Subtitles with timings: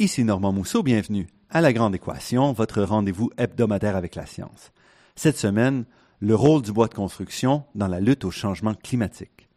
[0.00, 4.72] Ici Normand Mousseau, bienvenue à La Grande Équation, votre rendez-vous hebdomadaire avec la science.
[5.14, 5.84] Cette semaine,
[6.18, 9.48] le rôle du bois de construction dans la lutte au changement climatique.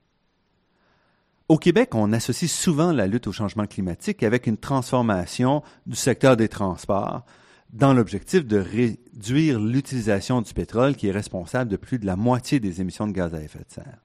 [1.50, 6.38] Au Québec, on associe souvent la lutte au changement climatique avec une transformation du secteur
[6.38, 7.26] des transports
[7.74, 12.60] dans l'objectif de réduire l'utilisation du pétrole qui est responsable de plus de la moitié
[12.60, 14.04] des émissions de gaz à effet de serre.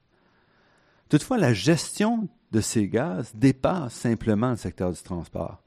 [1.11, 5.63] Toutefois, la gestion de ces gaz dépasse simplement le secteur du transport.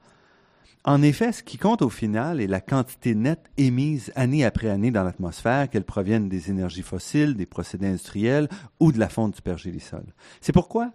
[0.88, 4.92] En effet, ce qui compte au final est la quantité nette émise année après année
[4.92, 8.48] dans l'atmosphère, qu'elle provienne des énergies fossiles, des procédés industriels
[8.80, 10.06] ou de la fonte du pergélisol.
[10.42, 10.92] C'est pourquoi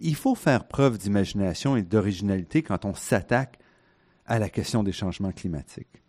[0.00, 3.60] il faut faire preuve d'imagination et d'originalité quand on s'attaque
[4.26, 6.02] à la question des changements climatiques.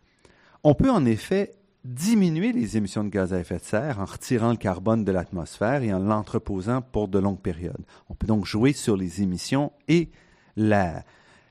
[0.64, 1.52] On peut en effet
[1.84, 5.84] diminuer les émissions de gaz à effet de serre en retirant le carbone de l'atmosphère
[5.84, 7.86] et en l'entreposant pour de longues périodes.
[8.08, 10.10] On peut donc jouer sur les émissions et
[10.56, 11.04] la,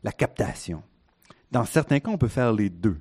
[0.03, 0.84] la captation.
[1.52, 2.99] Dans certains cas, on peut faire les deux.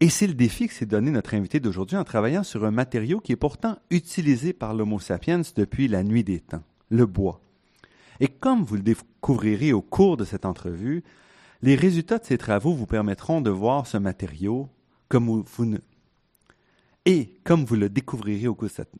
[0.00, 3.20] Et c'est le défi que s'est donné notre invité d'aujourd'hui en travaillant sur un matériau
[3.20, 7.42] qui est pourtant utilisé par l'Homo sapiens depuis la nuit des temps, le bois.
[8.18, 11.04] Et comme vous le découvrirez au cours de cette entrevue,
[11.60, 14.70] les résultats de ces travaux vous permettront de voir ce matériau
[15.08, 15.78] comme vous ne...
[17.04, 18.92] Et comme vous le découvrirez au cours de cette...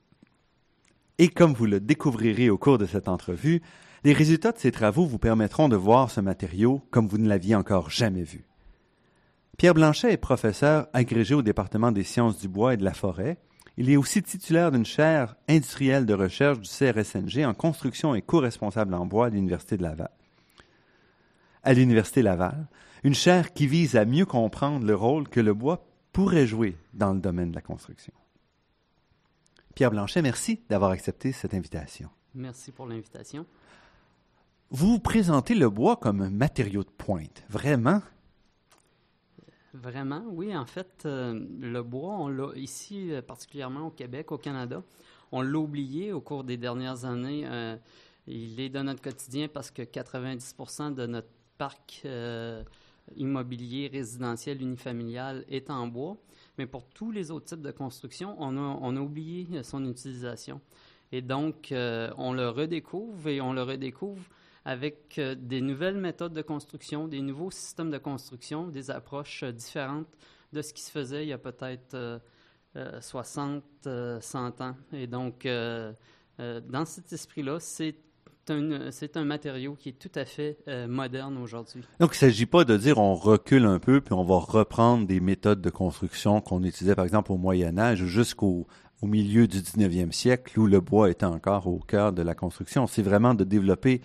[1.16, 3.62] Et comme vous le découvrirez au cours de cette entrevue,
[4.04, 7.54] les résultats de ces travaux vous permettront de voir ce matériau comme vous ne l'aviez
[7.54, 8.49] encore jamais vu.
[9.60, 13.36] Pierre Blanchet est professeur agrégé au département des sciences du bois et de la forêt.
[13.76, 18.94] Il est aussi titulaire d'une chaire industrielle de recherche du CRSNG en construction et co-responsable
[18.94, 20.08] en bois à l'Université de Laval.
[21.62, 22.68] À l'Université Laval,
[23.04, 27.12] une chaire qui vise à mieux comprendre le rôle que le bois pourrait jouer dans
[27.12, 28.14] le domaine de la construction.
[29.74, 32.08] Pierre Blanchet, merci d'avoir accepté cette invitation.
[32.34, 33.44] Merci pour l'invitation.
[34.70, 37.44] Vous présentez le bois comme un matériau de pointe.
[37.50, 38.00] Vraiment?
[39.72, 40.56] Vraiment, oui.
[40.56, 44.82] En fait, euh, le bois, on l'a ici, euh, particulièrement au Québec, au Canada,
[45.30, 47.44] on l'a oublié au cours des dernières années.
[47.46, 47.76] Euh,
[48.26, 52.06] il est dans notre quotidien parce que 90% de notre parc
[53.16, 56.16] immobilier résidentiel unifamilial est en bois.
[56.58, 60.60] Mais pour tous les autres types de construction, on a, on a oublié son utilisation.
[61.12, 64.22] Et donc, on le redécouvre et on le redécouvre
[64.64, 69.52] avec euh, des nouvelles méthodes de construction, des nouveaux systèmes de construction, des approches euh,
[69.52, 70.08] différentes
[70.52, 72.20] de ce qui se faisait il y a peut-être
[73.00, 74.74] 60, euh, 100 ans.
[74.92, 77.94] Et donc, dans cet esprit-là, c'est
[78.90, 81.84] c'est un matériau qui est tout à fait moderne aujourd'hui.
[82.00, 85.06] Donc, il ne s'agit pas de dire on recule un peu puis on va reprendre
[85.06, 88.66] des méthodes de construction qu'on utilisait par exemple au Moyen Âge jusqu'au
[89.02, 92.88] au milieu du 19e siècle où le bois était encore au cœur de la construction.
[92.88, 94.00] C'est vraiment de développer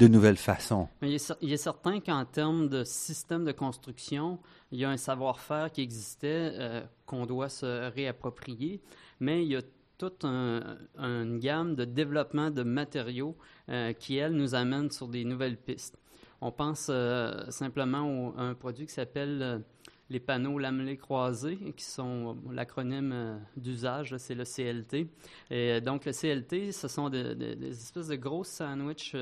[0.00, 0.88] de nouvelles façons.
[1.02, 4.38] il, est, certain qu'en termes de système de construction,
[4.72, 8.80] il y a un savoir-faire qui existait euh, qu'on doit se réapproprier,
[9.20, 9.62] mais il y a
[9.98, 13.36] toute une gamme de développement de matériaux
[13.68, 15.98] euh, qui, elles, nous amènent sur des nouvelles pistes.
[16.40, 19.62] On pense euh, simplement à un produit qui s'appelle
[20.08, 25.06] les panneaux lamelés croisés, qui sont l'acronyme d'usage, c'est le CLT.
[25.50, 29.14] Et donc, le CLT, ce sont des, des espèces de grosses sandwichs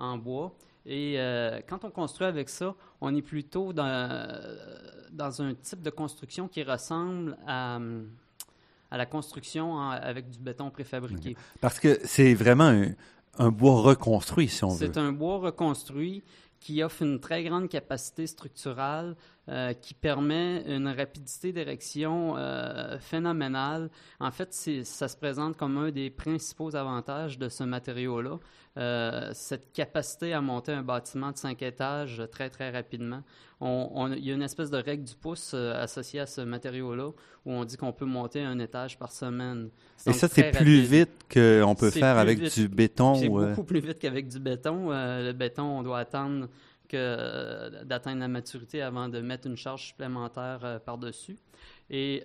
[0.00, 0.52] en bois.
[0.86, 4.40] Et euh, quand on construit avec ça, on est plutôt dans,
[5.12, 7.78] dans un type de construction qui ressemble à,
[8.90, 11.36] à la construction avec du béton préfabriqué.
[11.60, 12.84] Parce que c'est vraiment
[13.38, 14.86] un, bois reconstruit, si on veut.
[14.86, 16.24] C'est un bois reconstruit
[16.58, 19.16] qui offre une très grande capacité structurale,
[19.50, 23.90] euh, qui permet une rapidité d'érection euh, phénoménale.
[24.20, 28.38] En fait, ça se présente comme un des principaux avantages de ce matériau-là.
[28.78, 33.24] Euh, cette capacité à monter un bâtiment de cinq étages très, très rapidement.
[33.60, 37.08] On, il y a une espèce de règle du pouce associée à ce matériau-là
[37.44, 39.70] où on dit qu'on peut monter un étage par semaine.
[40.06, 43.16] Et ça, c'est plus vite qu'on peut faire avec du béton?
[43.16, 44.90] C'est beaucoup plus vite qu'avec du béton.
[44.90, 46.46] le béton, on doit attendre
[46.90, 51.36] que d'atteindre la maturité avant de mettre une charge supplémentaire par-dessus.
[51.88, 52.22] Et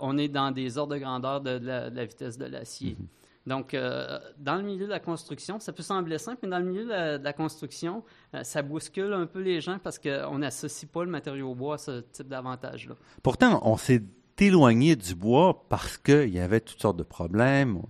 [0.00, 2.92] on est dans des ordres de grandeur de, la, vitesse de l'acier.
[2.92, 3.18] Mm-hmm.
[3.48, 6.66] Donc, euh, dans le milieu de la construction, ça peut sembler simple, mais dans le
[6.66, 8.04] milieu de la, construction,
[8.34, 11.78] euh, ça bouscule un peu les gens parce qu'on n'associe pas le matériau bois à
[11.78, 12.94] ce type d'avantage-là.
[13.22, 14.02] Pourtant, on s'est
[14.38, 17.80] éloigné du bois parce qu'il y avait toutes sortes de problèmes.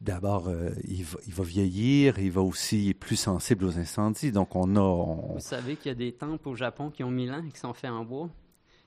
[0.00, 4.32] D'abord, euh, il, va, vieillir, il va aussi être plus sensible aux incendies.
[4.32, 5.34] Donc, on a.
[5.34, 7.60] Vous savez qu'il y a des temples au Japon qui ont mille ans et qui
[7.60, 8.28] sont faits en bois.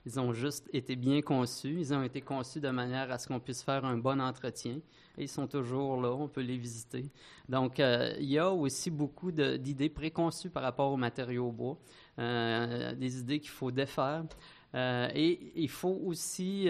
[0.05, 1.77] Ils ont juste été bien conçus.
[1.79, 4.79] Ils ont été conçus de manière à ce qu'on puisse faire un bon entretien.
[5.17, 7.05] Et ils sont toujours là, on peut les visiter.
[7.47, 11.77] Donc, euh, il y a aussi beaucoup d'idées préconçues par rapport aux matériaux bois,
[12.19, 14.25] euh, des idées qu'il faut défaire.
[14.73, 16.67] Et il faut aussi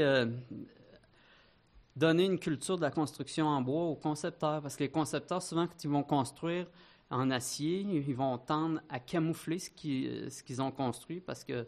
[1.96, 5.68] donner une culture de la construction en bois aux concepteurs, parce que les concepteurs, souvent,
[5.68, 6.68] quand ils vont construire
[7.10, 11.66] en acier, ils vont tendre à camoufler ce qu'ils ont construit, parce que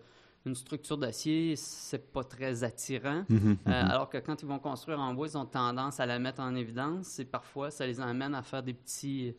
[0.48, 3.24] une structure d'acier, c'est pas très attirant.
[3.30, 3.58] Mhm, mhm.
[3.68, 6.42] Euh, alors que quand ils vont construire en bois, ils ont tendance à la mettre
[6.42, 9.36] en évidence et parfois ça les amène à faire des, petits,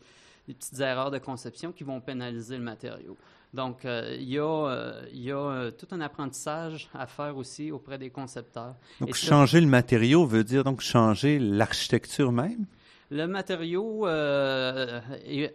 [0.46, 3.16] des petites erreurs de conception qui vont pénaliser le matériau.
[3.54, 7.98] Donc, euh, il y a, euh, y a tout un apprentissage à faire aussi auprès
[7.98, 8.74] des concepteurs.
[9.00, 12.66] Donc, changer le matériau veut dire donc changer l'architecture même?
[13.10, 15.00] Le matériau a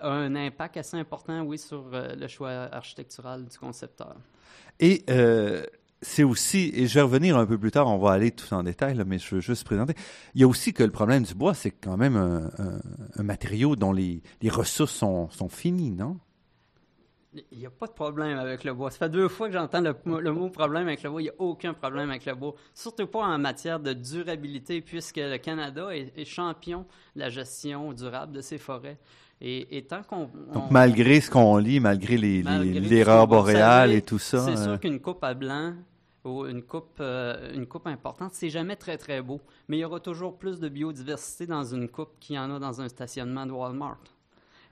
[0.01, 4.15] un impact assez important, oui, sur le choix architectural du concepteur.
[4.79, 5.63] Et euh,
[6.01, 8.63] c'est aussi, et je vais revenir un peu plus tard, on va aller tout en
[8.63, 9.93] détail, mais je veux juste présenter.
[10.35, 13.93] Il y a aussi que le problème du bois, c'est quand même un, matériau dont
[13.93, 16.17] les, ressources sont, finies, non?
[17.51, 18.91] Il n'y a pas de problème avec le bois.
[18.91, 21.21] Ça fait deux fois que j'entends le, mot problème avec le bois.
[21.21, 22.53] Il n'y a aucun problème avec le bois.
[22.73, 26.85] Surtout pas en matière de durabilité, puisque le Canada est champion
[27.15, 28.97] de la gestion durable de ses forêts.
[29.45, 30.29] Et, tant qu'on.
[30.53, 34.45] Donc, malgré ce qu'on lit, malgré l'erreur boréale et tout ça.
[34.45, 35.73] C'est sûr euh, qu'une coupe à blanc
[36.23, 39.41] ou une coupe, euh, une coupe importante, c'est jamais très, très beau.
[39.67, 42.59] Mais il y aura toujours plus de biodiversité dans une coupe qu'il y en a
[42.59, 43.99] dans un stationnement de Walmart.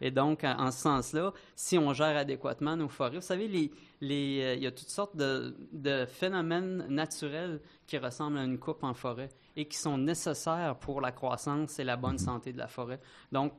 [0.01, 3.71] Et donc, en ce sens-là, si on gère adéquatement nos forêts, vous savez, les,
[4.01, 8.57] les, euh, il y a toutes sortes de, de, phénomènes naturels qui ressemblent à une
[8.57, 12.25] coupe en forêt et qui sont nécessaires pour la croissance et la bonne mm-hmm.
[12.25, 12.99] santé de la forêt.
[13.31, 13.53] Donc,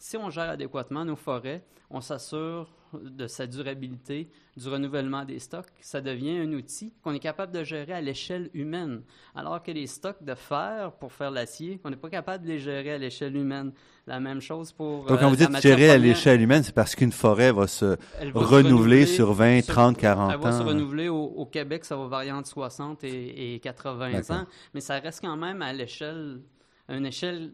[0.00, 5.68] si on gère adéquatement nos forêts, on s'assure de sa durabilité, du renouvellement des stocks.
[5.80, 9.02] Ça devient un outil qu'on est capable de gérer à l'échelle humaine.
[9.34, 12.58] Alors que les stocks de fer pour faire l'acier, on n'est pas capable de les
[12.58, 13.72] gérer à l'échelle humaine.
[14.06, 15.04] La même chose pour.
[15.04, 17.96] Donc, quand vous euh, dites gérer à l'échelle humaine, c'est parce qu'une forêt va se
[18.34, 20.32] renouveler, sur 20, 30, 40 ans.
[20.32, 24.46] Elle va se renouveler au, Québec, ça va varier entre 60 et, 80 ans.
[24.72, 26.40] Mais ça reste quand même à l'échelle,
[26.88, 27.52] une échelle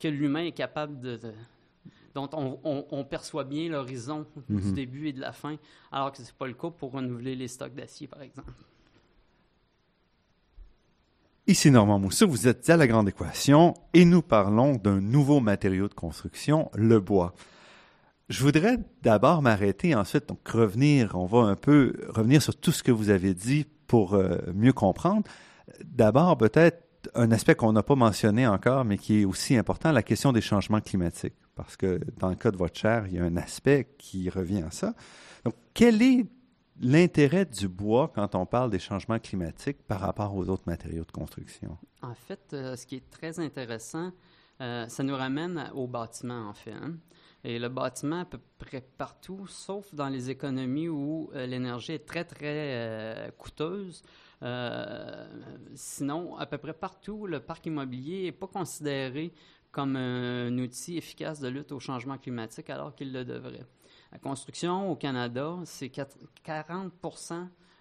[0.00, 1.20] que l'humain est capable de
[2.14, 4.72] dont on, perçoit bien l'horizon du mhm.
[4.74, 5.56] début et de la fin,
[5.90, 8.52] alors que ce n'est pas le cas pour renouveler les stocks d'acier, par exemple.
[11.46, 15.88] Ici Normand Moussa, vous êtes à la Grande Équation et nous parlons d'un nouveau matériau
[15.88, 17.34] de construction, le bois.
[18.28, 22.82] Je voudrais d'abord m'arrêter, ensuite donc revenir, on va un peu revenir sur tout ce
[22.84, 25.24] que vous avez dit pour euh, mieux comprendre.
[25.84, 30.04] D'abord, peut-être un aspect qu'on n'a pas mentionné encore, mais qui est aussi important, la
[30.04, 33.24] question des changements climatiques parce que dans le cas de votre chair, il y a
[33.24, 34.94] un aspect qui revient à ça.
[35.44, 36.26] Donc, quel est
[36.80, 41.12] l'intérêt du bois quand on parle des changements climatiques par rapport aux autres matériaux de
[41.12, 41.76] construction?
[42.02, 44.12] En fait, euh, ce qui est très intéressant,
[44.60, 46.72] euh, ça nous ramène au bâtiment, en fait.
[46.72, 46.96] Hein.
[47.44, 52.06] Et le bâtiment, à peu près partout, sauf dans les économies où euh, l'énergie est
[52.06, 54.02] très, très coûteuse.
[55.74, 59.32] sinon, à peu près partout, le parc immobilier n'est pas considéré
[59.72, 63.66] comme un outil efficace de lutte au changement climatique alors qu'il le devrait.
[64.12, 66.92] La construction au Canada, c'est 40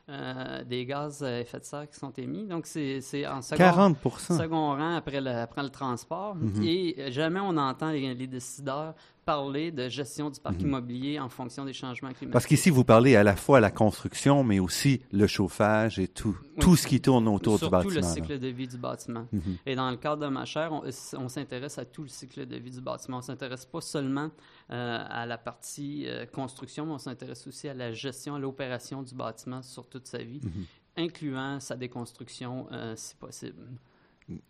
[0.09, 2.45] euh, des gaz à effet de serre qui sont émis.
[2.45, 6.35] Donc, c'est en second, second rang après le, après le transport.
[6.35, 6.63] Mhm.
[6.63, 8.95] Et jamais on entend les, décideurs
[9.25, 10.67] parler de gestion du parc mhm.
[10.67, 12.31] immobilier en fonction des changements climatiques.
[12.31, 16.35] Parce qu'ici, vous parlez à la fois la construction, mais aussi le chauffage et tout,
[16.59, 17.91] tout ce qui tourne autour du bâtiment.
[17.91, 19.27] Surtout le cycle de vie du bâtiment.
[19.31, 19.57] Mhm.
[19.65, 22.71] Et dans le cadre de ma chaire, on, s'intéresse à tout le cycle de vie
[22.71, 23.17] du bâtiment.
[23.17, 24.31] On ne s'intéresse pas seulement
[24.71, 29.03] euh, à la partie euh, construction, mais on s'intéresse aussi à la gestion, à l'opération
[29.03, 30.65] du bâtiment sur toute sa vie, mhm.
[30.97, 33.63] incluant sa déconstruction euh, si possible.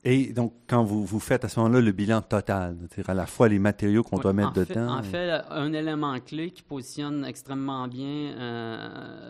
[0.03, 3.25] Et donc, quand vous, vous faites à ce moment-là le bilan total, c'est-à-dire à la
[3.25, 4.97] fois les matériaux qu'on doit mettre dedans.
[4.97, 8.33] En fait, un élément clé qui positionne extrêmement bien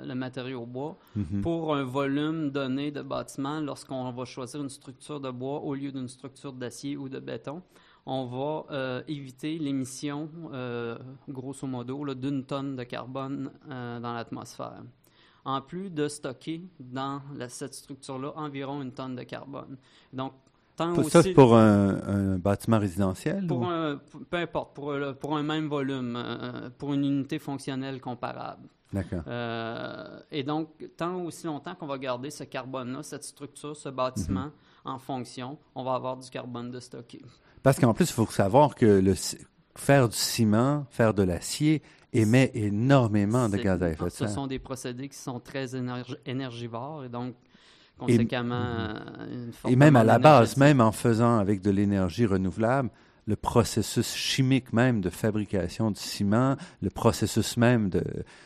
[0.06, 1.42] le matériau bois mhm.
[1.42, 5.92] pour un volume donné de bâtiment lorsqu'on va choisir une structure de bois au lieu
[5.92, 7.62] d'une structure d'acier ou de béton
[8.06, 10.98] on va euh, éviter l'émission, euh,
[11.30, 14.84] grosso modo, d'une tonne de carbone euh, dans l'atmosphère.
[15.44, 19.78] En plus de stocker dans cette structure-là environ une tonne de carbone.
[20.14, 20.34] Donc,
[20.76, 23.48] tant aussi, ça, c'est pour un, bâtiment résidentiel?
[23.48, 23.68] Pour
[24.30, 26.18] peu importe, pour, pour, un même volume,
[26.78, 28.68] pour une unité fonctionnelle comparable.
[28.94, 29.24] D'accord.
[30.32, 34.52] et donc, tant aussi longtemps qu'on va garder ce carbone-là, cette structure, ce bâtiment mhm.
[34.86, 37.22] en fonction, on va avoir du carbone de stocké.
[37.64, 39.16] Parce qu'en plus, il faut savoir que le,
[39.76, 41.82] faire du ciment, faire de l'acier
[42.14, 44.28] émet énormément de gaz à effet de serre.
[44.30, 45.70] Ce sont des procédés qui sont très
[46.26, 47.36] énergivores et donc
[47.98, 48.96] conséquemment euh,
[49.46, 52.90] une forte Et même à la base, même en faisant avec de l'énergie renouvelable,
[53.28, 58.04] le processus chimique même de fabrication du ciment, le processus même de,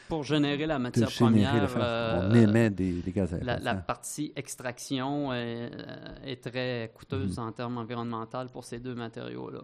[0.10, 3.64] Pour générer la matière première, euh, on émet des, des gaz à effet la, de
[3.66, 3.86] la serre.
[3.86, 7.46] partie extraction est, euh, est très coûteuse Mhm.
[7.46, 9.62] en termes environnementaux pour ces deux matériaux-là.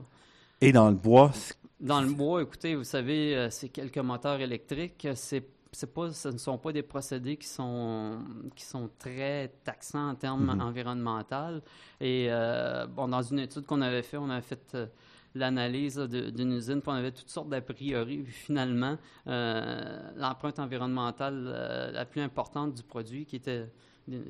[0.62, 4.39] Et dans le bois, c'est- Dans le bois, écoutez, vous savez, euh, c'est quelques moteurs
[4.39, 5.07] électriques.
[5.15, 8.19] C'est c'est pas, ce ne sont pas des procédés qui sont,
[8.57, 10.59] qui sont très taxants en termes Mhm.
[10.61, 11.61] environnementaux.
[12.01, 14.88] Et euh, bon, dans une étude qu'on avait fait, on avait fait euh,
[15.33, 18.25] l'analyse d'une usine, puis on avait toutes sortes d'a priori.
[18.25, 18.97] Finalement,
[19.27, 23.69] euh, l'empreinte environnementale la plus importante du produit, qui était
[24.09, 24.21] des,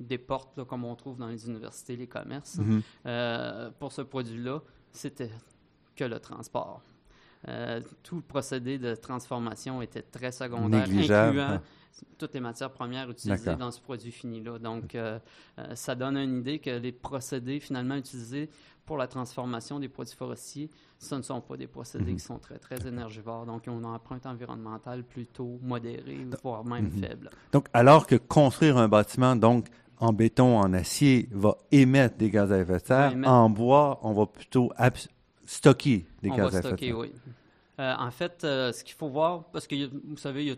[0.00, 2.80] des portes, là, comme on trouve dans les universités, les commerces, Mhm.
[3.04, 5.30] euh, pour ce produit-là, c'était
[5.94, 6.80] que le transport.
[7.48, 11.62] Euh, tout le procédé de transformation était très secondaire, Négligeable, incluant hein.
[12.18, 14.58] toutes les matières premières utilisées dans ce produit fini-là.
[14.58, 15.18] Donc, euh,
[15.58, 18.50] euh, ça donne une idée que les procédés finalement utilisés
[18.84, 22.16] pour la transformation des produits forestiers, ce ne sont pas des procédés Mhm.
[22.18, 23.44] qui sont très, très énergivores.
[23.46, 27.00] Donc, ils ont une empreinte environnementale plutôt modérée, voire même Mhm.
[27.00, 27.30] faible.
[27.52, 29.66] Donc, alors que construire un bâtiment, donc
[29.98, 34.12] en béton, en acier, va émettre des gaz à effet de serre, en bois, on
[34.12, 34.70] va plutôt
[35.46, 36.98] stocker des On gaz va à effet de stocker, serre.
[36.98, 37.12] oui.
[37.78, 39.74] Euh, en fait, euh, ce qu'il faut voir, parce que
[40.06, 40.56] vous savez, il y a-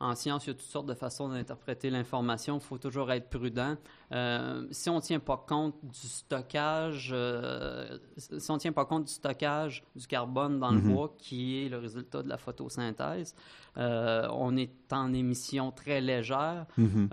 [0.00, 2.56] en science, il y a toutes sortes de façons d'interpréter l'information.
[2.58, 3.76] Il faut toujours être prudent.
[4.12, 9.04] Euh, si on ne tient pas compte du stockage, euh, si on tient pas compte
[9.06, 10.82] du stockage du carbone dans Mhm.
[10.88, 13.34] le bois, qui est le résultat de la photosynthèse,
[13.78, 16.66] euh, on est en émission très légère.
[16.76, 17.08] Mhm.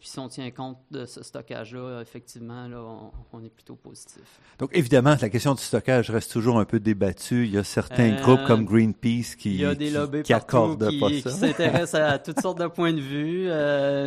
[0.00, 4.40] Puis si on tient compte de ce stockage-là, effectivement, là, on, on est plutôt positif.
[4.58, 7.44] Donc, évidemment, la question du stockage reste toujours un peu débattue.
[7.44, 10.88] Il y a certains groupes comme Greenpeace qui, Il y a des qui- qui accordent
[10.88, 11.30] qui, pas qui ça.
[11.30, 13.48] s'intéressent à toutes sortes de points de vue.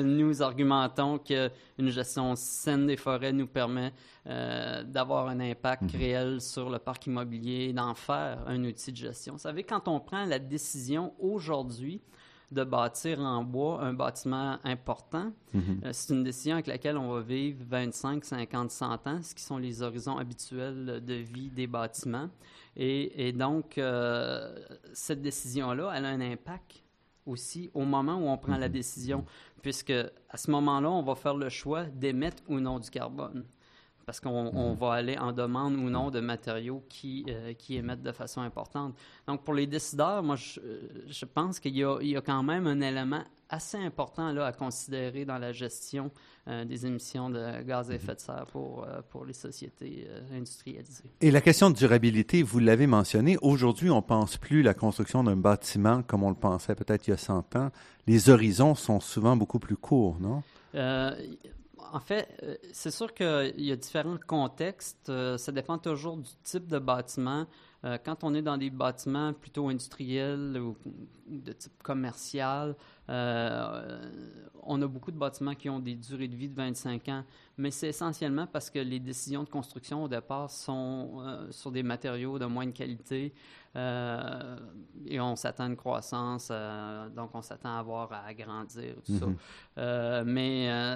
[0.04, 1.50] Nous argumentons qu'une
[1.94, 3.94] gestion saine des forêts nous permet
[4.28, 6.00] euh, d'avoir un impact Mhm.
[6.00, 9.34] réel sur le parc immobilier, d'en faire un outil de gestion.
[9.34, 12.02] Vous savez, quand on prend la décision aujourd'hui
[12.52, 15.82] de bâtir en bois un bâtiment important, Mhm.
[15.86, 19.42] euh, c'est une décision avec laquelle on va vivre 25, 50, 100 ans, ce qui
[19.42, 22.30] sont les horizons habituels de vie des bâtiments.
[22.76, 24.56] Et, et donc, euh,
[24.94, 26.83] cette décision-là, elle a un impact
[27.26, 29.26] aussi au moment où on prend la décision,
[29.62, 29.94] puisque
[30.30, 33.46] à ce moment-là, on va faire le choix d'émettre ou non du carbone.
[34.06, 38.04] Parce qu'on on va aller en demande ou non de matériaux qui, euh, qui émettent
[38.04, 38.96] de façon importante.
[39.28, 40.60] Donc, pour les décideurs, moi, je,
[41.08, 44.48] je pense qu'il y, a- il y a quand même un élément assez important là,
[44.48, 46.12] à considérer dans la gestion
[46.48, 50.38] euh, des émissions de gaz à effet de serre pour, euh, pour les sociétés euh,
[50.38, 51.04] industrialisées.
[51.22, 55.36] Et la question de durabilité, vous l'avez mentionné, aujourd'hui, on pense plus la construction d'un
[55.38, 57.70] bâtiment comme on le pensait peut-être il y a 100 ans.
[58.08, 60.42] Les horizons sont souvent beaucoup plus courts, non?
[61.94, 65.10] En fait, euh, c'est sûr qu'il y a différents contextes.
[65.10, 67.46] Euh, ça dépend toujours du type de bâtiment.
[67.86, 70.78] Euh, quand on est dans des bâtiments plutôt industriels ou,
[71.28, 72.76] de type commercial,
[73.10, 74.02] euh,
[74.62, 77.24] on a beaucoup de bâtiments qui ont des durées de vie de 25 ans,
[77.58, 81.84] mais c'est essentiellement parce que les décisions de construction au départ sont euh, sur des
[81.84, 83.34] matériaux de moindre qualité
[83.76, 86.52] et on s'attend à une croissance,
[87.16, 89.26] donc on s'attend à avoir à agrandir, tout ça.
[89.26, 90.32] Mhm.
[90.32, 90.96] Mais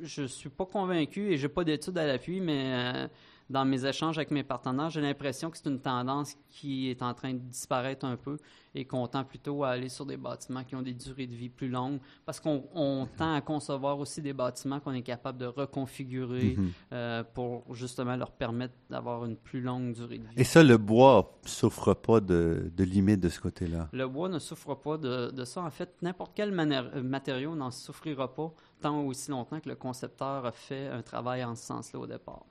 [0.00, 3.08] je suis pas convaincu et j'ai pas d'études à l'appui, mais
[3.48, 7.14] dans mes échanges avec mes partenaires, j'ai l'impression que c'est une tendance qui est en
[7.14, 8.38] train de disparaître un peu
[8.74, 11.48] et qu'on tend plutôt à aller sur des bâtiments qui ont des durées de vie
[11.48, 15.46] plus longues parce qu'on on tend à concevoir aussi des bâtiments qu'on est capable de
[15.46, 16.72] reconfigurer Mhm.
[16.92, 20.34] euh, pour justement leur permettre d'avoir une plus longue durée de vie.
[20.36, 23.88] Et ça, le bois souffre pas de, de limites de ce côté-là?
[23.92, 25.62] Le bois ne souffre pas de, de ça.
[25.62, 29.76] En fait, n'importe quel euh, matériau n'en souffrira pas tant ou aussi longtemps que le
[29.76, 32.44] concepteur a fait un travail en ce sens-là au départ.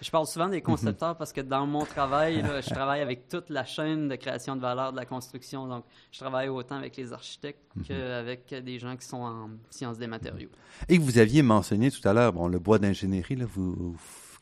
[0.00, 3.50] Je parle souvent des concepteurs parce que dans mon travail, là, je travaille avec toute
[3.50, 5.66] la chaîne de création de valeur de la construction.
[5.66, 10.06] Donc, je travaille autant avec les architectes qu'avec des gens qui sont en sciences des
[10.06, 10.50] matériaux.
[10.88, 13.96] Et que vous aviez mentionné tout à l'heure, bon, le bois d'ingénierie, là, vous,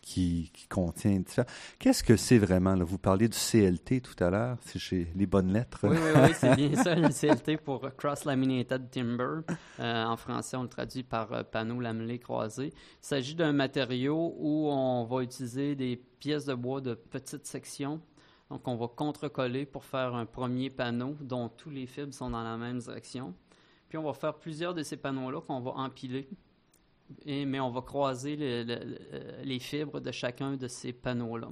[0.07, 1.45] qui, qui contient tout ça.
[1.81, 2.77] Qu'est-ce que c'est vraiment?
[2.77, 2.85] Là?
[2.85, 5.81] Vous parliez du CLT tout à l'heure, c'est chez les bonnes lettres.
[5.83, 9.41] Oui, oui, oui, c'est bien ça, le CLT pour Cross Laminated Timber.
[9.81, 12.69] Euh, en français, on le traduit par euh, panneau lamelé croisé.
[12.69, 18.01] Il s'agit d'un matériau où on va utiliser des pièces de bois de petites sections.
[18.49, 22.45] Donc, on va contre-coller pour faire un premier panneau dont tous les fibres sont dans
[22.45, 23.35] la même direction.
[23.89, 26.29] Puis, on va faire plusieurs de ces panneaux-là qu'on va empiler.
[27.25, 31.49] Et, mais on va croiser le- le- le- les fibres de chacun de ces panneaux-là.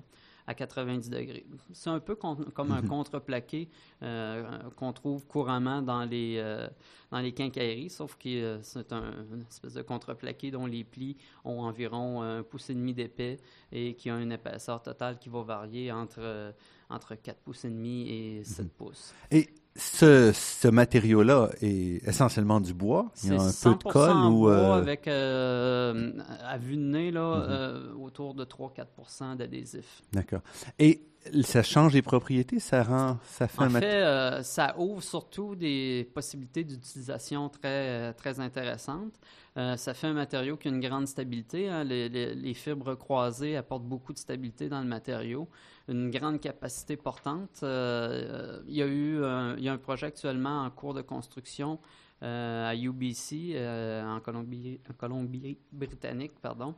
[0.46, 1.46] à 90 degrés.
[1.72, 3.70] C'est un peu comme un contreplaqué
[4.02, 6.68] euh, qu'on trouve couramment dans les, euh,
[7.10, 11.60] dans les quincailleries, sauf que c'est un, une espèce de contreplaqué dont les plis ont
[11.62, 13.38] environ un pouce et demi d'épais
[13.72, 16.52] et qui a une épaisseur totale qui va varier entre,
[16.90, 18.70] entre 4 pouces et demi et 7 mhm.
[18.72, 19.14] pouces.
[19.30, 23.10] Et ce, ce matériau-là est essentiellement du bois.
[23.24, 26.12] Il y a un peu de colle ou bois avec euh,
[26.44, 27.46] à vue de nez là, mhm.
[27.48, 30.02] euh, autour de 3-4 d'adhésif.
[30.12, 30.42] D'accord.
[30.78, 31.02] Et
[31.42, 36.10] ça change les propriétés, ça rend, ça fait en fait, euh, ça ouvre surtout des
[36.14, 39.14] possibilités d'utilisation très très intéressantes.
[39.54, 41.68] ça fait un matériau qui a une grande stabilité.
[41.68, 41.84] Hein.
[41.84, 45.48] Les, les, les, fibres croisées apportent beaucoup de stabilité dans le matériau
[45.88, 47.60] une grande capacité portante.
[47.62, 51.02] Euh, il y a eu un, il y a un projet actuellement en cours de
[51.02, 51.78] construction
[52.22, 56.74] euh, à UBC, euh, en, Colombie, en Colombie britannique, pardon,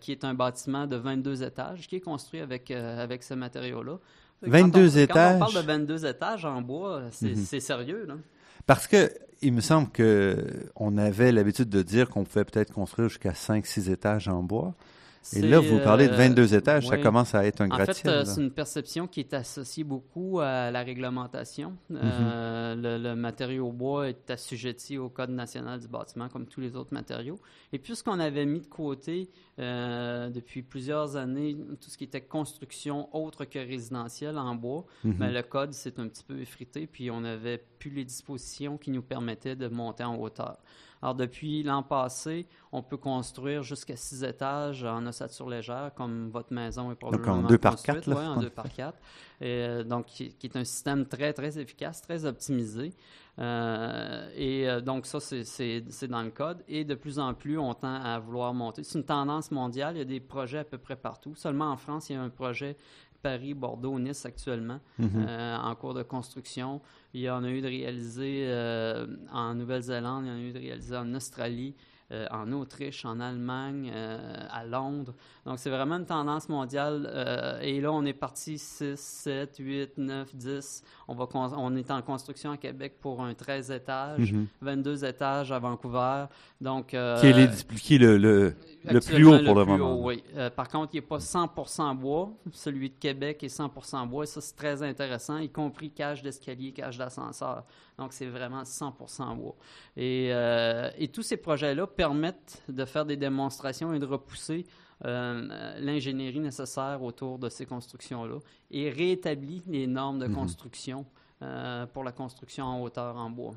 [0.00, 3.98] qui est un bâtiment de 22 étages qui est construit avec, avec ce matériau-là.
[4.42, 5.38] 22 étages.
[5.38, 7.60] Quand on parle de 22 étages en bois, c'est mhm.
[7.60, 8.04] sérieux.
[8.06, 8.14] Là.
[8.66, 10.36] Parce que il me semble que
[10.76, 14.74] on avait l'habitude de dire qu'on pouvait peut-être construire jusqu'à 5-6 étages en bois.
[15.34, 18.12] Et là, vous parlez de 22 euh, étages, ça commence à être un gratte-ciel.
[18.12, 21.74] En fait, euh, c'est une perception qui est associée beaucoup à la réglementation.
[21.92, 23.02] Euh, mhm.
[23.02, 27.38] le, matériau bois est assujetti au Code national du bâtiment comme tous les autres matériaux.
[27.72, 33.44] Et puisqu'on avait mis de côté depuis plusieurs années tout ce qui était construction autre
[33.44, 37.62] que résidentielle en bois, ben, le Code s'est un petit peu effrité, puis on n'avait
[37.78, 40.58] plus les dispositions qui nous permettaient de monter en hauteur.
[41.02, 46.52] Alors, depuis l'an passé, on peut construire jusqu'à six étages en ossature légère, comme votre
[46.52, 48.30] maison est probablement Donc, en deux par quatre, là.
[48.30, 48.98] en deux par quatre.
[49.40, 52.94] Et, donc, qui, est un système très, très efficace, très optimisé.
[53.38, 56.62] Euh, et euh, donc, ça, c'est dans le code.
[56.68, 58.84] Et de plus en plus, on tend à vouloir monter.
[58.84, 59.96] C'est une tendance mondiale.
[59.96, 61.34] Il y a des projets à peu près partout.
[61.34, 62.76] Seulement en France, il y a un projet
[63.22, 65.26] Paris, Bordeaux, Nice actuellement, mhm.
[65.28, 66.80] euh, en cours de construction.
[67.14, 70.52] Il y en a eu de réalisés euh, en Nouvelle-Zélande, il y en a eu
[70.52, 71.74] de réalisés en Australie.
[72.12, 75.14] Euh, en Autriche, en Allemagne, euh, à Londres.
[75.46, 77.08] Donc, c'est vraiment une tendance mondiale.
[77.10, 80.84] Euh, et là, on est parti 6, 7, 8, 9, 10.
[81.08, 85.04] On, va on est en construction à Québec pour un 13 étages, 22 mhm.
[85.06, 86.26] étages à Vancouver.
[86.60, 88.54] Donc, qui est, le, le,
[88.84, 90.04] le, plus haut pour le, moment.
[90.04, 90.22] oui.
[90.56, 92.30] par contre, il n'est pas 100% bois.
[92.52, 94.24] Celui de Québec est 100% bois.
[94.24, 97.64] Et ça, c'est très intéressant, y compris cage d'escalier, cage d'ascenseur.
[97.98, 99.56] Donc, c'est vraiment 100% bois.
[99.96, 100.28] Et,
[100.98, 104.66] et tous ces projets-là permettent de faire des démonstrations et de repousser
[105.04, 108.38] euh, l'ingénierie nécessaire autour de ces constructions-là
[108.70, 110.34] et rétablit les normes de mhm.
[110.34, 111.04] construction
[111.42, 113.54] euh, pour la construction en hauteur en bois.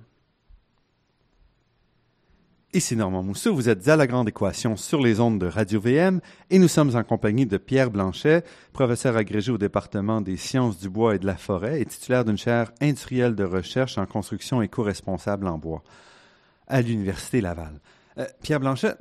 [2.76, 6.20] Ici Normand Mousseau, vous êtes à la grande équation sur les ondes de Radio VM
[6.50, 10.90] et nous sommes en compagnie de Pierre Blanchet, professeur agrégé au département des sciences du
[10.90, 15.48] bois et de la forêt et titulaire d'une chaire industrielle de recherche en construction éco-responsable
[15.48, 15.84] en bois
[16.68, 17.80] à l'Université Laval.
[18.18, 18.96] Euh, Pierre Blanchet,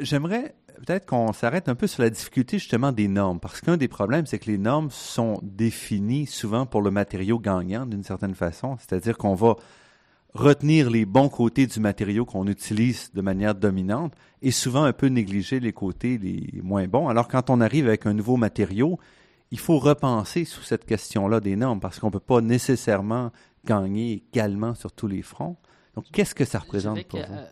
[0.00, 3.86] j'aimerais peut-être qu'on s'arrête un peu sur la difficulté justement des normes, parce qu'un des
[3.86, 8.76] problèmes, c'est que les normes sont définies souvent pour le matériau gagnant d'une certaine façon,
[8.80, 9.54] c'est-à-dire qu'on va
[10.34, 15.06] retenir les bons côtés du matériau qu'on utilise de manière dominante et souvent un peu
[15.06, 17.08] négliger les côtés les moins bons.
[17.08, 18.98] Alors quand on arrive avec un nouveau matériau,
[19.50, 23.30] il faut repenser sous cette question-là des normes parce qu'on ne peut pas nécessairement
[23.64, 25.56] gagner également sur tous les fronts.
[25.94, 27.34] Donc, qu'est-ce que ça représente pour vous?
[27.34, 27.46] Euh,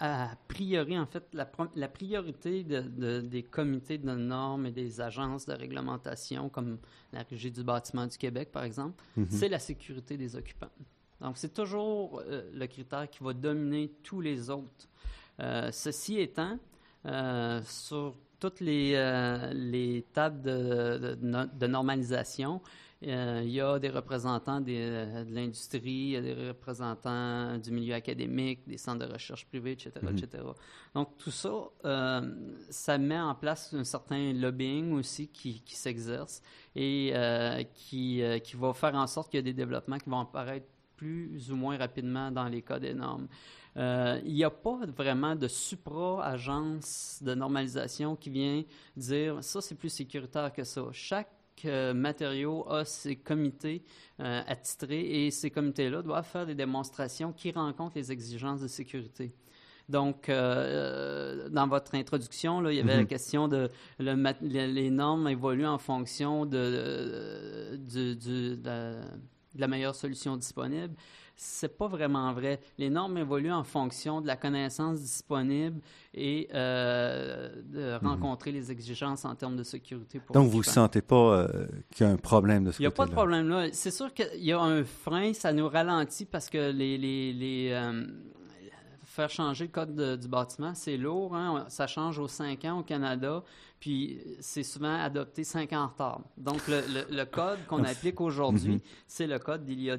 [0.00, 6.48] a priori, en fait, la, priorité des comités de normes et des agences de réglementation,
[6.48, 6.78] comme
[7.12, 9.26] la Régie du bâtiment du Québec, par exemple, mhm.
[9.30, 10.70] c'est la sécurité des occupants.
[11.20, 14.88] Donc, c'est toujours euh, le critère qui va dominer tous les autres.
[15.40, 16.58] Euh, ceci étant,
[17.06, 18.92] euh, sur toutes les,
[19.52, 22.60] les tables de, de normalisation,
[23.02, 28.60] il y a des représentants de l'industrie, il y a des représentants du milieu académique,
[28.68, 30.44] des centres de recherche privés, etc., etc.
[30.44, 30.54] Mhm.
[30.94, 31.50] Donc, tout ça,
[32.70, 36.40] ça met en place un certain lobbying aussi qui, qui s'exerce
[36.76, 37.12] et
[37.74, 40.66] qui, qui va faire en sorte qu'il y a des développements qui vont apparaître
[40.98, 43.28] plus ou moins rapidement dans les cas des normes.
[43.76, 48.62] il n'y a pas vraiment de supra-agence de normalisation qui vient
[48.96, 50.82] dire ça c'est plus sécuritaire que ça.
[50.92, 51.28] Chaque
[51.94, 53.82] matériau a ses comités
[54.20, 59.32] euh, attitrés et ces comités-là doivent faire des démonstrations qui rencontrent les exigences de sécurité.
[59.88, 63.06] Donc, euh, euh, dans votre introduction, là, il y avait la mhm.
[63.06, 69.00] question de les normes évoluent en fonction de, du, de
[69.60, 70.94] la meilleure solution disponible.
[71.40, 72.58] C'est pas vraiment vrai.
[72.78, 75.80] Les normes évoluent en fonction de la connaissance disponible
[76.12, 78.08] et euh, de Mhm.
[78.08, 80.18] rencontrer les exigences en termes de sécurité.
[80.18, 82.82] Pour Donc, vous ne sentez pas euh, qu'il y a un problème de ce Il
[82.82, 83.04] n'y a côté-là?
[83.06, 83.68] pas de problème là.
[83.72, 87.70] C'est sûr qu'il y a un frein, ça nous ralentit parce que les, les, les,
[87.72, 88.02] euh,
[89.18, 91.34] faire changer le code de- du bâtiment, c'est lourd.
[91.34, 91.64] hein?
[91.68, 93.42] Ça change aux 5 ans au Canada,
[93.80, 96.20] puis c'est souvent adopté 5 ans en retard.
[96.36, 98.80] Donc, le, le- le code qu'on applique aujourd'hui, Mhm.
[99.08, 99.96] c'est le code d'il y a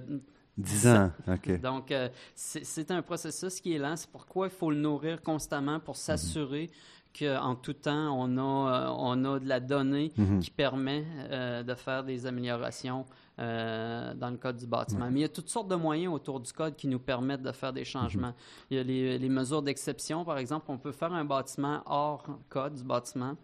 [0.58, 1.60] 10 ans, OK.
[1.60, 3.98] donc, euh, c'est un processus qui est lent.
[3.98, 6.70] C'est pourquoi il faut le nourrir constamment pour s'assurer
[7.18, 8.42] qu'en tout temps, on a,
[8.88, 10.40] euh, on a de la donnée Mhm.
[10.40, 13.06] qui permet euh, de faire des améliorations
[13.40, 15.10] euh, dans le code du bâtiment.
[15.10, 17.52] Mais il y a toutes sortes de moyens autour du code qui nous permettent de
[17.52, 18.34] faire des changements.
[18.70, 20.66] Il y a les, les mesures d'exception, par exemple.
[20.70, 23.36] On peut faire un bâtiment hors code du bâtiment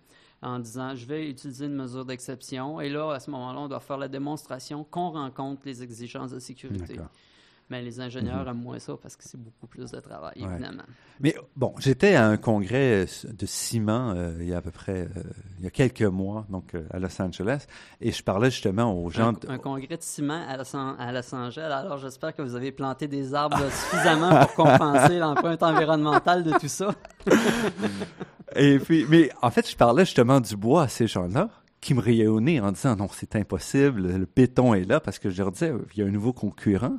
[0.41, 3.79] en disant je vais utiliser une mesure d'exception et là à ce moment-là on doit
[3.79, 6.99] faire la démonstration qu'on rencontre les exigences de sécurité.
[7.71, 10.45] Mais les ingénieurs aiment moins ça parce que c'est beaucoup plus de travail, Ouais.
[10.53, 10.83] évidemment.
[11.19, 14.69] Mais bon, j'étais à un congrès euh, de ciment euh, il y a à peu
[14.69, 15.23] près euh,
[15.57, 17.65] il y a quelques mois, donc euh, à Los Angeles,
[18.01, 19.29] et je parlais justement aux gens.
[19.29, 21.71] Un, de- un congrès de ciment à Los, à Los Angeles.
[21.71, 26.67] Alors, j'espère que vous avez planté des arbres suffisamment pour compenser l'empreinte environnementale de tout
[26.67, 26.93] ça.
[28.55, 31.49] Et puis, mais en fait, je parlais justement du bois à ces gens-là
[31.81, 35.19] qui me riaient au nez en disant non, c'est impossible, le béton est là parce
[35.19, 36.95] que je leur disais il y a un nouveau concurrent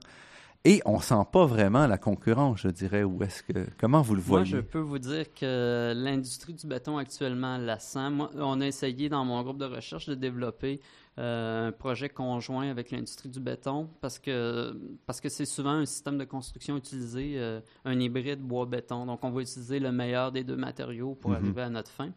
[0.68, 3.04] et on sent pas vraiment la concurrence, je dirais.
[3.04, 4.46] Ou est-ce que comment vous le Moi, voyez?
[4.46, 8.10] je peux vous dire que l'industrie du béton actuellement la sent.
[8.10, 10.80] Moi, on a essayé dans mon groupe de recherche de développer
[11.18, 14.76] euh, un projet conjoint avec l'industrie du béton parce que
[15.06, 19.06] parce que c'est souvent un système de construction utilisé, euh, un hybride bois-béton.
[19.06, 21.36] Donc, on va utiliser le meilleur des deux matériaux pour Mhm.
[21.36, 22.10] arriver à notre fin.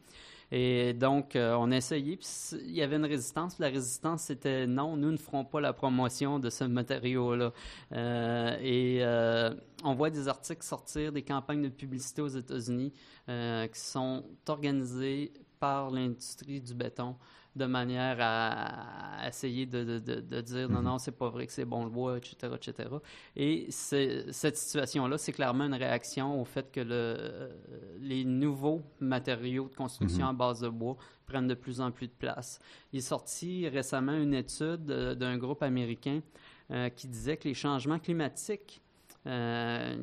[0.52, 2.28] Et donc, euh, on a essayé, puis
[2.66, 3.60] il y avait une résistance.
[3.60, 7.54] La résistance, c'était non, nous ne ferons pas la promotion de ce matériau-là.
[7.92, 12.94] Euh, et euh, on voit des articles sortir, des campagnes de publicité aux États-Unis
[13.28, 17.16] qui sont organisées par l'industrie du béton
[17.56, 21.46] de manière à, à essayer de, de- de- de dire non, non, c'est pas vrai
[21.48, 22.90] que c'est bon le bois, etc., etc.
[23.36, 27.50] Et cette situation-là, c'est clairement une réaction au fait que le,
[28.00, 30.30] les nouveaux matériaux de construction Mhm.
[30.30, 32.60] à base de bois prennent de plus en plus de place.
[32.94, 36.22] Il est sorti récemment une étude euh, d'un groupe américain
[36.72, 38.82] euh, qui disait que les changements climatiques
[39.28, 39.98] euh,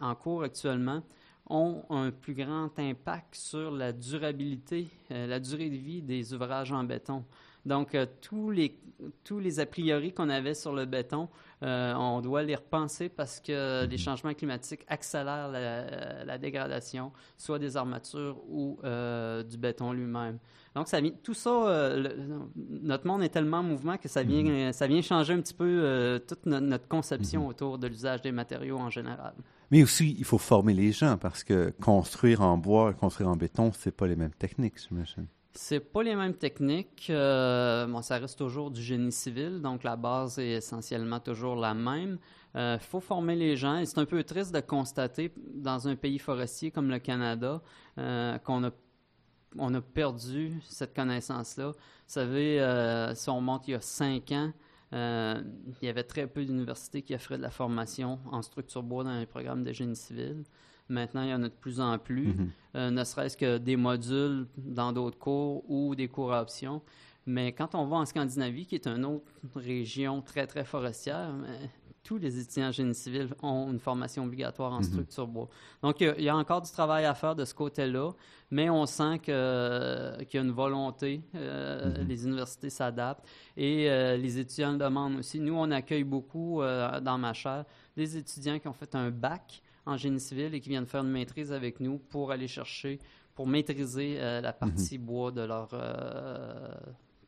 [0.00, 1.02] en cours actuellement
[1.50, 6.72] ont un plus grand impact sur la durabilité, euh, la durée de vie des ouvrages
[6.72, 7.24] en béton.
[7.66, 8.78] Donc, euh, tous, les,
[9.22, 11.28] tous les a priori qu'on avait sur le béton,
[11.62, 17.58] euh, on doit les repenser parce que les changements climatiques accélèrent la, la dégradation, soit
[17.58, 20.38] des armatures ou euh, du béton lui-même.
[20.74, 22.16] Donc, ça vient, tout ça, le-
[22.82, 26.22] notre monde est tellement en mouvement que ça vient, ça vient changer un petit peu
[26.26, 29.34] toute no- notre conception autour de l'usage des matériaux en général.
[29.70, 33.72] Mais aussi, il faut former les gens parce que construire en bois, construire en béton,
[33.72, 35.26] c'est pas les mêmes techniques, j'imagine.
[35.52, 37.08] C'est pas les mêmes techniques.
[37.10, 41.74] euh, bon, ça reste toujours du génie civil, donc la base est essentiellement toujours la
[41.74, 42.18] même.
[42.54, 43.80] Il faut former les gens.
[43.84, 47.62] C'est un peu triste de constater dans un pays forestier comme le Canada
[47.98, 48.70] euh, qu'on a
[49.58, 51.68] on a perdu cette connaissance-là.
[51.68, 51.74] Vous
[52.06, 54.52] savez, euh, si on remonte il y a cinq ans,
[54.92, 55.40] euh,
[55.80, 59.18] il y avait très peu d'universités qui offraient de la formation en structure bois dans
[59.18, 60.42] les programmes de génie civil.
[60.88, 62.50] Maintenant, il y en a de plus en plus, Mhm.
[62.76, 66.82] euh, ne serait-ce que des modules dans d'autres cours ou des cours à option.
[67.26, 69.24] Mais quand on va en Scandinavie, qui est une autre
[69.54, 71.66] région très, très forestière, euh,
[72.10, 74.82] tous les étudiants en génie civil ont une formation obligatoire en Mhm.
[74.82, 75.48] structure bois.
[75.80, 78.10] Donc, il y, a, il y a encore du travail à faire de ce côté-là,
[78.50, 79.36] mais on sent qu'il y
[80.38, 81.20] a une volonté.
[81.36, 82.08] euh, Mhm.
[82.08, 83.24] Les universités s'adaptent
[83.56, 85.38] et euh, les étudiants le demandent aussi.
[85.38, 87.64] Nous, on accueille beaucoup euh, dans ma chaire
[87.96, 91.12] des étudiants qui ont fait un bac en génie civil et qui viennent faire une
[91.12, 92.98] maîtrise avec nous pour aller chercher,
[93.36, 95.68] pour maîtriser la partie bois de leur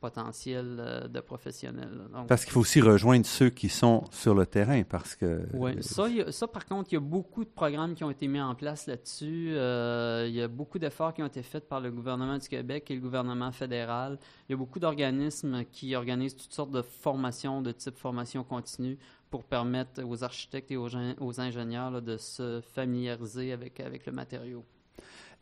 [0.02, 1.88] potentiel euh, de professionnel.
[2.12, 5.46] Donc, Parce qu'il faut aussi rejoindre ceux qui sont sur le terrain parce que.
[5.54, 8.02] oui, ça, il y a- ça, par contre, il y a beaucoup de programmes qui
[8.04, 9.52] ont été mis en place là-dessus.
[9.54, 12.90] Euh, il y a beaucoup d'efforts qui ont été faits par le gouvernement du Québec
[12.90, 14.18] et le gouvernement fédéral.
[14.48, 18.98] Il y a beaucoup d'organismes qui organisent toutes sortes de formations de type formation continue
[19.30, 24.64] pour permettre aux architectes et aux, ingénieurs là, de se familiariser avec, avec le matériau.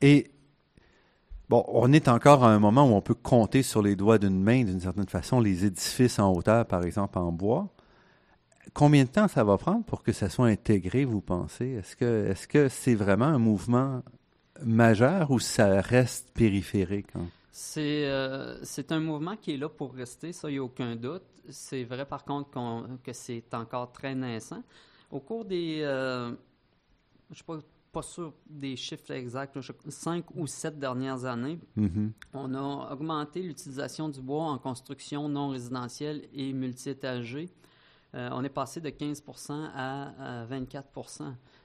[0.00, 0.30] Et
[1.50, 4.40] bon, on est encore à un moment où on peut compter sur les doigts d'une
[4.40, 7.68] main, d'une certaine façon, les édifices en hauteur, par exemple en bois.
[8.72, 11.82] Combien de temps ça va prendre pour que ça soit intégré, vous pensez?
[11.98, 14.02] Est-ce que c'est vraiment un mouvement
[14.62, 17.08] majeur ou ça reste périphérique?
[17.16, 17.26] hein?
[17.50, 21.24] C'est euh, c'est un mouvement qui est là pour rester, ça, il a aucun doute.
[21.48, 22.48] c'est vrai par contre
[23.02, 24.62] que c'est encore très naissant.
[25.10, 26.30] Au cours des, je
[27.30, 27.58] ne suis pas,
[27.92, 32.12] pas, sûr des chiffres exacts, cinq ou sept dernières années, Mhm.
[32.34, 37.48] on a augmenté l'utilisation du bois en construction non résidentielle et multi-étagée.
[38.14, 39.22] Euh, on est passé de 15
[39.74, 40.88] à, à 24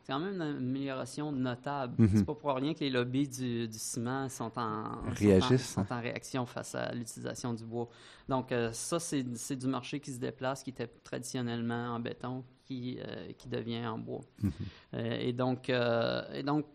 [0.06, 1.96] C'est quand même une amélioration notable.
[1.98, 2.10] Mhm.
[2.14, 5.86] C'est pas pour rien que les lobbies du, du ciment sont en, Réagissent, sont en,
[5.86, 7.90] sont en réaction face à l'utilisation du bois.
[8.30, 13.00] Donc, euh, ça, c'est du marché qui se déplace, qui était traditionnellement en béton, qui,
[13.00, 14.22] euh, qui devient en bois.
[14.44, 14.52] Mhm.
[14.94, 16.68] Euh, et, donc, et donc,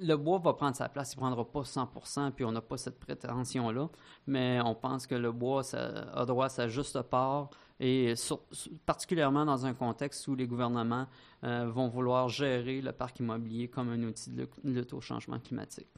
[0.00, 1.12] le bois va prendre sa place.
[1.12, 3.90] Il ne prendra pas 100% puis on n'a pas cette prétention-là.
[4.26, 8.40] Mais on pense que le bois ça, a droit à sa juste part, et sur-
[8.86, 11.06] particulièrement dans un contexte où les gouvernements
[11.44, 15.88] euh, vont vouloir gérer le parc immobilier comme un outil de lutte- au changement climatique.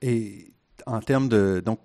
[0.00, 0.52] Et
[0.86, 1.80] en termes de donc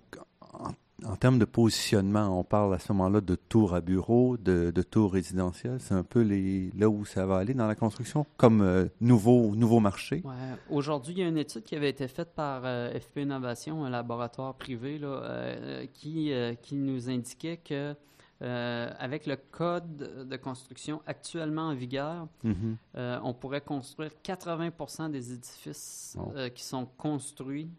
[0.52, 0.70] en,
[1.04, 4.82] en termes de positionnement, on parle à ce moment-là de tours à bureaux, de, de
[4.82, 5.78] tours résidentiels.
[5.78, 9.54] C'est un peu les là où ça va aller dans la construction, comme euh, nouveau
[9.54, 10.22] nouveau marché?
[10.24, 10.34] Ouais.
[10.70, 13.90] Aujourd'hui, il y a une étude qui avait été faite par euh, FP Innovation, un
[13.90, 17.94] laboratoire privé, là, qui, qui nous indiquait que
[18.40, 22.76] euh, avec le code de construction actuellement en vigueur, Mhm.
[22.96, 26.32] euh, on pourrait construire 80% des édifices Oh.
[26.36, 27.70] euh, qui sont construits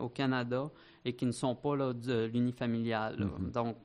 [0.00, 0.70] au Canada
[1.04, 3.18] et qui ne sont pas là, de l'unifamilial.
[3.18, 3.50] Mhm.
[3.50, 3.76] Donc,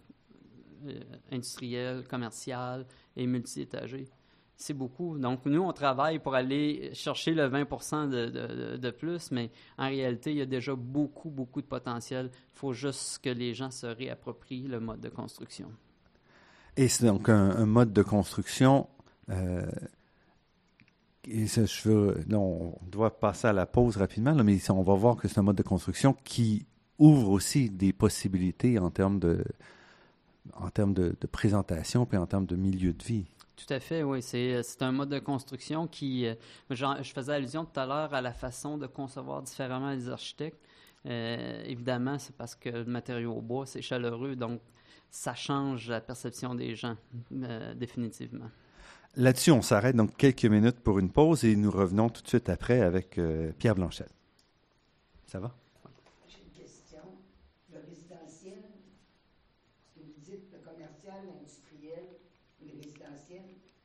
[1.32, 4.08] industriel, commercial et multi-étagé.
[4.56, 5.18] C'est beaucoup.
[5.18, 9.88] Donc, nous, on travaille pour aller chercher le 20 de, de- de plus, mais en
[9.90, 12.30] réalité, il y a déjà beaucoup, beaucoup de potentiel.
[12.34, 15.72] Il faut juste que les gens se réapproprient le mode de construction.
[16.78, 18.88] Et c'est donc un, mode de construction.
[19.30, 19.66] euh,
[21.28, 25.28] et je veux, on doit passer à la pause rapidement, mais on va voir que
[25.28, 26.66] c'est un mode de construction qui
[27.00, 29.44] ouvre aussi des possibilités en termes de,
[30.54, 33.26] en termes de présentation puis en termes de milieu de vie.
[33.56, 34.22] Tout à fait, oui.
[34.22, 36.26] C'est, c'est un mode de construction qui.
[36.26, 36.36] euh,
[36.70, 40.60] je faisais allusion tout à l'heure à la façon de concevoir différemment les architectes.
[41.06, 44.62] Euh, évidemment, c'est parce que le matériau au bois, c'est chaleureux, donc
[45.12, 46.96] ça change la perception des gens,
[47.34, 48.50] euh, définitivement.
[49.16, 52.50] Là-dessus, on s'arrête donc quelques minutes pour une pause et nous revenons tout de suite
[52.50, 54.12] après avec euh, Pierre Blanchette.
[55.28, 55.54] Ça va?
[56.28, 56.40] J'ai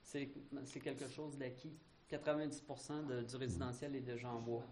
[0.02, 0.28] C'est,
[0.64, 1.76] c'est quelque chose d'acquis.
[2.08, 2.62] 90
[3.08, 4.64] de- du résidentiel est déjà en bois.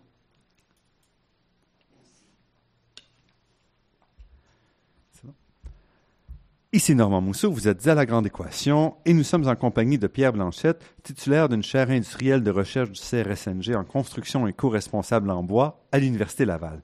[6.73, 10.07] Ici Normand Mousseau, vous êtes à La Grande Équation et nous sommes en compagnie de
[10.09, 15.43] Pierre Blanchette, titulaire d'une chaire industrielle de recherche du CRSNG en construction et co-responsable en
[15.43, 16.83] bois à l'Université Laval.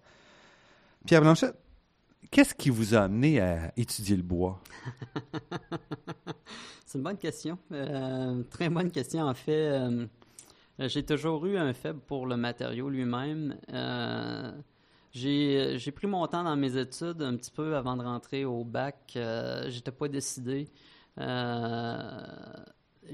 [1.04, 1.56] Pierre Blanchette,
[2.32, 4.60] qu'est-ce qui vous a amené à étudier le bois?
[6.86, 7.58] C'est une bonne question.
[7.70, 9.22] Euh, très bonne question.
[9.22, 10.06] En fait, euh,
[10.78, 13.56] j'ai toujours eu un faible pour le matériau lui-même.
[13.72, 14.50] Euh,
[15.12, 19.16] j'ai pris mon temps dans mes études un petit peu avant de rentrer au bac.
[19.68, 20.68] J'étais pas décidé.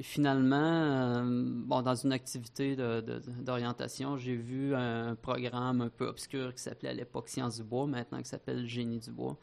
[0.03, 1.22] Finalement, euh,
[1.64, 6.92] bon, dans une activité d'orientation, j'ai vu un programme un peu obscur qui s'appelait à
[6.92, 9.38] l'époque Sciences du bois, maintenant qui s'appelle Génie du bois.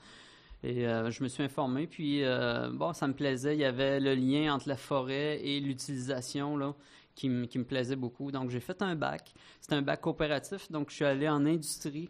[0.64, 3.56] Et euh, je me suis informé, puis euh, bon, ça me plaisait.
[3.56, 6.76] Il y avait le lien entre la forêt et l'utilisation
[7.16, 8.32] qui, me- plaisait beaucoup.
[8.32, 9.34] Donc j'ai fait un bac.
[9.62, 12.10] C'était un bac coopératif, donc je suis allé en industrie.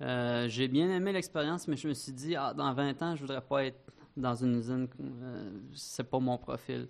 [0.00, 3.40] J'ai bien aimé l'expérience, mais je me suis dit, ah, dans 20 ans, je voudrais
[3.42, 3.80] pas être
[4.16, 4.88] dans une usine.
[5.74, 6.88] C'est pas mon profil.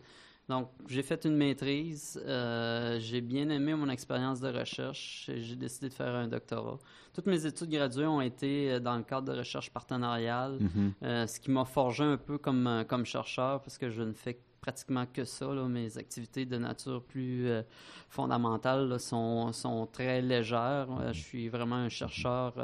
[0.48, 2.20] Donc, j'ai fait une maîtrise.
[2.26, 5.28] euh, j'ai bien aimé mon expérience de recherche.
[5.28, 6.78] et J'ai décidé de faire un doctorat.
[7.14, 10.92] Toutes mes études graduées ont été euh, dans le cadre de recherche partenariale, Mhm.
[11.04, 14.38] euh, ce qui m'a forgé un peu comme, comme chercheur, parce que je ne fais
[14.60, 15.46] pratiquement que ça.
[15.54, 15.66] là.
[15.68, 17.62] Mes activités de nature plus euh,
[18.08, 20.88] fondamentale là, sont, sont très légères.
[21.00, 22.54] Euh, je suis vraiment un chercheur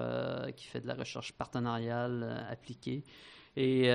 [0.57, 3.03] qui fait de la recherche partenariale appliquée.
[3.57, 3.89] Et,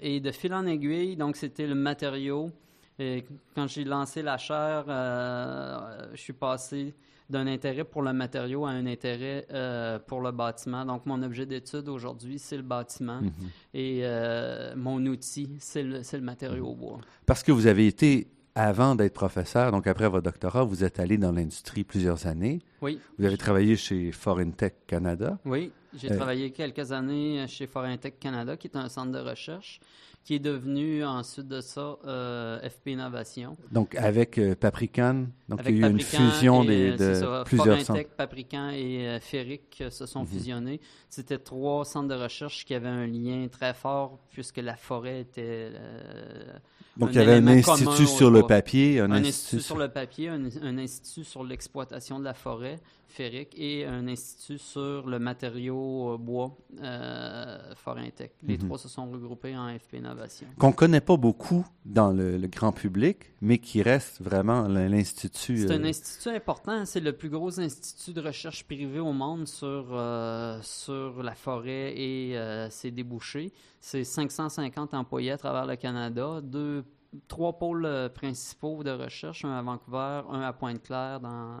[0.00, 2.50] et de fil en aiguille, donc c'était le matériau.
[3.00, 6.94] Et quand j'ai lancé la chaire, euh, je suis passé
[7.30, 10.84] d'un intérêt pour le matériau à un intérêt euh, pour le bâtiment.
[10.84, 13.22] Donc, mon objet d'étude aujourd'hui, c'est le bâtiment.
[13.22, 13.32] Mhm.
[13.72, 16.98] Et euh, mon outil, c'est le, c'est le matériau au bois.
[17.24, 21.16] Parce que vous avez été, avant d'être professeur, donc après votre doctorat, vous êtes allé
[21.16, 22.60] dans l'industrie plusieurs années.
[22.82, 25.38] Oui, Vous avez travaillé chez Foreign Tech Canada.
[25.46, 25.72] oui.
[25.96, 29.80] J'ai travaillé quelques années chez Forintech Canada, qui est un centre de recherche
[30.24, 33.56] qui est devenu ensuite de ça euh, FP Innovation.
[33.72, 38.04] Donc avec euh, Paprican, donc il y a eu une fusion des, de plusieurs centres.
[38.16, 40.26] Paprican et euh, Ferric se sont mhm.
[40.26, 40.80] fusionnés.
[41.08, 45.70] C'était trois centres de recherche qui avaient un lien très fort puisque la forêt était
[46.96, 49.00] donc, il y avait un institut sur le papier.
[49.00, 52.78] Un, institut, sur le papier, un, institut sur l'exploitation de la forêt
[53.10, 58.32] ferrique et un institut sur le matériau euh, bois euh, Forintech.
[58.42, 58.66] Les mhm.
[58.66, 60.46] trois se sont regroupés en FP Innovation.
[60.58, 65.58] Qu'on ne connaît pas beaucoup dans le, grand public, mais qui reste vraiment l'institut.
[65.58, 66.84] C'est un euh, institut important.
[66.86, 71.92] C'est le plus gros institut de recherche privé au monde sur, euh, sur la forêt
[71.96, 72.36] et
[72.70, 73.52] ses débouchés.
[73.80, 76.84] C'est 550 employés à travers le Canada, deux,
[77.28, 81.58] trois pôles principaux de recherche, un à Vancouver, un à Pointe-Claire dans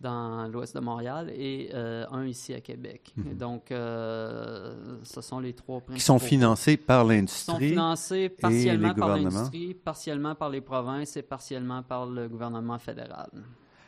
[0.00, 3.12] dans l'ouest de Montréal et euh, un ici à Québec.
[3.16, 3.36] Mhm.
[3.36, 5.98] Donc, euh, ce sont les trois principaux.
[5.98, 7.52] Qui sont financés par l'industrie.
[7.52, 13.30] sont financés partiellement par l'industrie, partiellement par les provinces et partiellement par le gouvernement fédéral.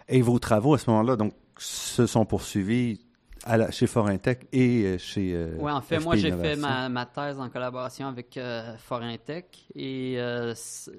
[0.09, 3.01] Et vos travaux à ce moment-là, donc, se sont poursuivis
[3.45, 5.47] à la, chez Forintech et euh, chez.
[5.59, 8.39] oui, en fait, moi, j'ai fait ma, ma, thèse en collaboration avec
[8.79, 10.19] Forintech et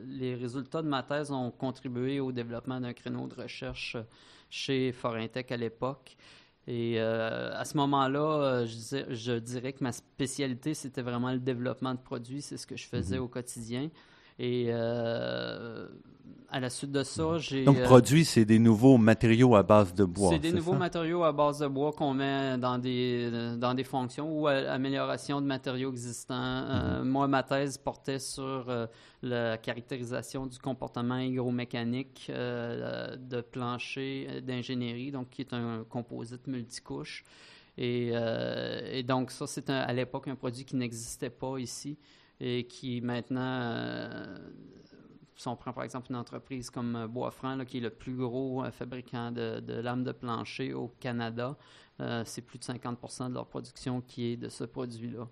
[0.08, 3.96] les résultats de ma thèse ont contribué au développement d'un créneau de recherche
[4.54, 6.16] chez Forintech à l'époque.
[6.68, 11.94] Et euh, à ce moment-là, euh, je, dirais que ma spécialité, c'était vraiment le développement
[11.94, 12.42] de produits.
[12.42, 13.24] C'est ce que je faisais mhm.
[13.24, 13.90] au quotidien.
[14.40, 15.88] Et euh,
[16.50, 17.64] à la suite de ça, j'ai.
[17.64, 20.32] Donc, produits, c'est des nouveaux matériaux à base de bois.
[20.32, 24.40] C'est des nouveaux matériaux à base de bois qu'on met dans des, dans des fonctions
[24.40, 26.34] ou amélioration de matériaux existants.
[26.34, 27.10] Mhm.
[27.10, 28.72] moi, ma thèse portait sur
[29.22, 37.24] la caractérisation du comportement hygromécanique de plancher d'ingénierie, donc qui est un composite multicouche.
[37.78, 41.98] Et, et donc, ça, c'est à l'époque un produit qui n'existait pas ici
[42.46, 44.38] et qui maintenant, euh,
[45.38, 48.64] si on prend par exemple une entreprise comme euh, Boisfranc, qui est le plus gros
[48.64, 51.58] euh, fabricant de, lames de plancher au Canada,
[52.26, 55.28] c'est plus de 50% de leur production qui est de ce produit-là.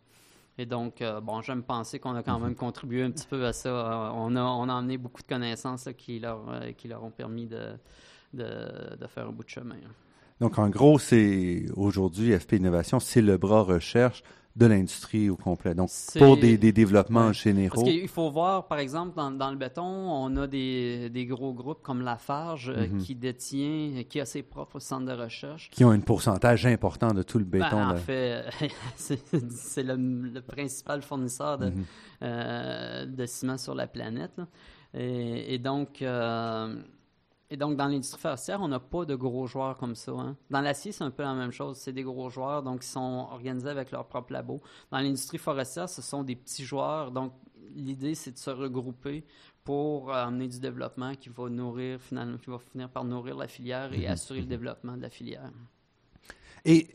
[0.57, 4.13] Et donc, bon, j'aime penser qu'on a quand même contribué un petit peu à ça.
[4.15, 6.45] on, a, on a emmené beaucoup de connaissances qui, leur,
[6.77, 7.73] qui leur ont permis de,
[8.33, 9.75] de, de, faire un bout de chemin.
[10.39, 14.23] Donc, en gros, c'est aujourd'hui, FP Innovation, c'est le bras recherche
[14.55, 15.73] de l'industrie au complet.
[15.73, 17.75] Donc, pour des, développements généraux.
[17.75, 22.01] Parce qu'il faut voir, par exemple, dans, le béton, on a des, gros groupes comme
[22.01, 22.97] Lafarge euh, mhm.
[22.99, 25.69] qui détient, qui a ses propres centres de recherche.
[25.69, 27.69] Qui ont un pourcentage important de tout le béton.
[27.71, 28.43] Ben, en fait,
[28.95, 31.85] c'est le, principal fournisseur de, mhm.
[32.23, 34.39] euh, de, ciment sur la planète.
[34.93, 36.75] Et, donc, euh,
[37.51, 40.13] et donc, dans l'industrie forestière, on n'a pas de gros joueurs comme ça.
[40.13, 40.37] Hein.
[40.49, 41.75] Dans l'acier, c'est un peu la même chose.
[41.75, 44.61] C'est des gros joueurs, donc ils sont organisés avec leur propre labo.
[44.89, 47.11] Dans l'industrie forestière, ce sont des petits joueurs.
[47.11, 47.33] Donc,
[47.75, 49.25] l'idée, c'est de se regrouper
[49.65, 53.91] pour amener du développement qui va nourrir, finalement, qui va finir par nourrir la filière
[53.93, 54.13] et mhm.
[54.13, 55.51] assurer le développement de la filière.
[56.63, 56.87] Et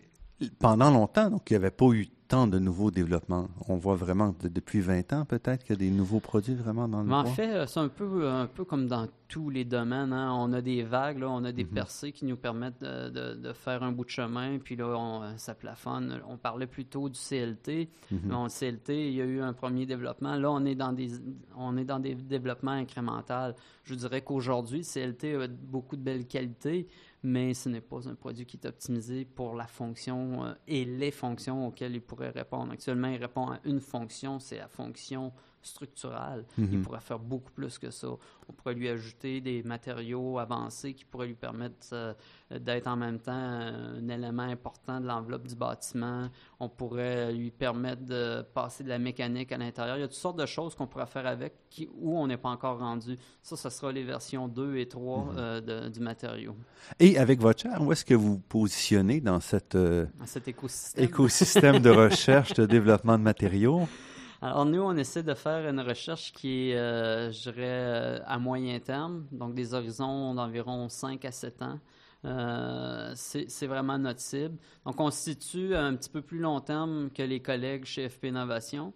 [0.58, 3.48] pendant longtemps, donc, il n'y avait pas eu tant de nouveaux développements.
[3.68, 7.02] On voit vraiment depuis 20 ans peut-être qu'il y a des nouveaux produits vraiment dans
[7.02, 10.12] le En fait, euh, c'est un peu, un peu comme dans tous les domaines.
[10.12, 10.32] Hein.
[10.36, 11.70] On a des vagues, on a des mhm.
[11.70, 15.54] percées qui nous permettent de, faire un bout de chemin, puis là, on, euh, ça
[15.54, 16.20] plafonne.
[16.28, 17.88] On parlait plutôt du CLT.
[18.10, 20.36] Mm CLT, il y a eu un premier développement.
[20.36, 21.10] Là, on est dans des,
[21.56, 23.54] on est dans des développements incrémentaux.
[23.84, 26.88] Je dirais qu'aujourd'hui, CLT a beaucoup de belles qualités,
[27.22, 31.10] mais ce n'est pas un produit qui est optimisé pour la fonction euh, et les
[31.10, 32.72] fonctions auxquelles il pourrait répondre.
[32.72, 35.32] Actuellement, il répond à une fonction, c'est la fonction
[35.66, 36.44] structural.
[36.58, 36.82] Il mhm.
[36.82, 38.08] pourrait faire beaucoup plus que ça.
[38.48, 42.14] On pourrait lui ajouter des matériaux avancés qui pourraient lui permettre euh,
[42.50, 46.28] d'être en même temps un élément important de l'enveloppe du bâtiment.
[46.60, 49.96] On pourrait lui permettre de passer de la mécanique à l'intérieur.
[49.96, 52.36] Il y a toutes sortes de choses qu'on pourrait faire avec qui, où on n'est
[52.36, 53.18] pas encore rendu.
[53.42, 55.34] Ça, ce sera les versions 2 et 3 mhm.
[55.36, 56.56] euh, du matériau.
[57.00, 61.04] Et avec votre chair, où est-ce que vous positionnez dans cette, euh, cet écosystème?
[61.04, 63.88] écosystème de recherche, de développement de matériaux?
[64.42, 68.38] Alors, nous, on essaie de faire une recherche qui est, euh, je dirais, euh, à
[68.38, 71.80] moyen terme, donc des horizons d'environ 5 à 7 ans.
[72.24, 74.58] Euh, c'est vraiment notre cible.
[74.84, 78.08] Donc, on se situe à un petit peu plus long terme que les collègues chez
[78.08, 78.92] FP Innovation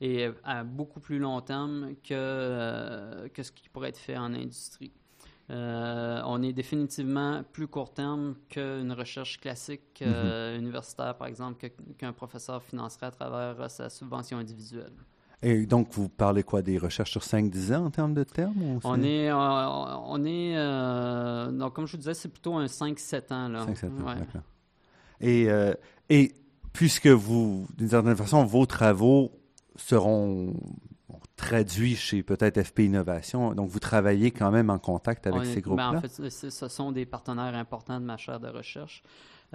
[0.00, 4.92] et à beaucoup plus long terme que, que ce qui pourrait être fait en industrie.
[5.50, 10.60] Euh, on est définitivement plus court terme qu'une recherche classique euh, mhm.
[10.60, 14.92] universitaire, par exemple, qu'un professeur financerait à travers euh, sa subvention individuelle.
[15.42, 18.80] Et donc, vous parlez quoi des recherches sur 5-10 ans en termes de termes?
[18.82, 23.66] on est, on est donc, comme je vous disais, c'est plutôt un 5-7 ans.
[23.66, 24.42] 5-7 ans, d'accord.
[25.20, 25.48] Et,
[26.08, 26.32] et
[26.72, 29.32] puisque vous, d'une certaine façon, vos travaux
[29.76, 30.54] seront
[31.36, 35.92] traduits chez peut-être FP Innovation, donc vous travaillez quand même en contact avec ces groupes-là?
[35.92, 39.02] Ben, en fait, ce sont des partenaires importants de ma chaire de recherche.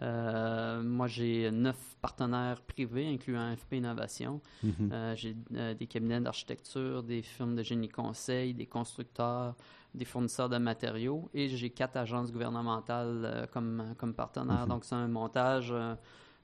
[0.01, 4.41] Euh, moi, j'ai neuf partenaires privés, incluant FP Innovation.
[4.63, 4.91] Mm-hmm.
[4.91, 9.55] Euh, j'ai euh, des cabinets d'architecture, des firmes de génie conseil, des constructeurs,
[9.93, 14.65] des fournisseurs de matériaux et j'ai quatre agences gouvernementales comme, comme partenaires.
[14.65, 14.69] Mm-hmm.
[14.69, 15.73] Donc, c'est un montage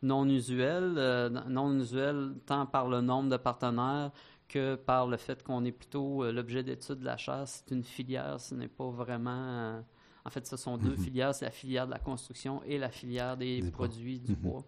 [0.01, 4.11] non usuel, non usuel tant par le nombre de partenaires
[4.47, 7.63] que par le fait qu'on est plutôt l'objet d'étude de la chasse.
[7.65, 9.83] C'est une filière, ce n'est pas vraiment
[10.25, 10.97] en fait, ce sont deux mhm.
[10.97, 14.37] filières, c'est la filière de la construction et la filière des, produits du mhm.
[14.37, 14.65] bois.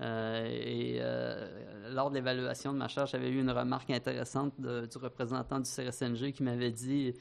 [0.00, 4.98] Euh, et euh, lors de l'évaluation de ma charge, j'avais eu une remarque intéressante du
[4.98, 7.14] représentant du CRSNG qui m'avait dit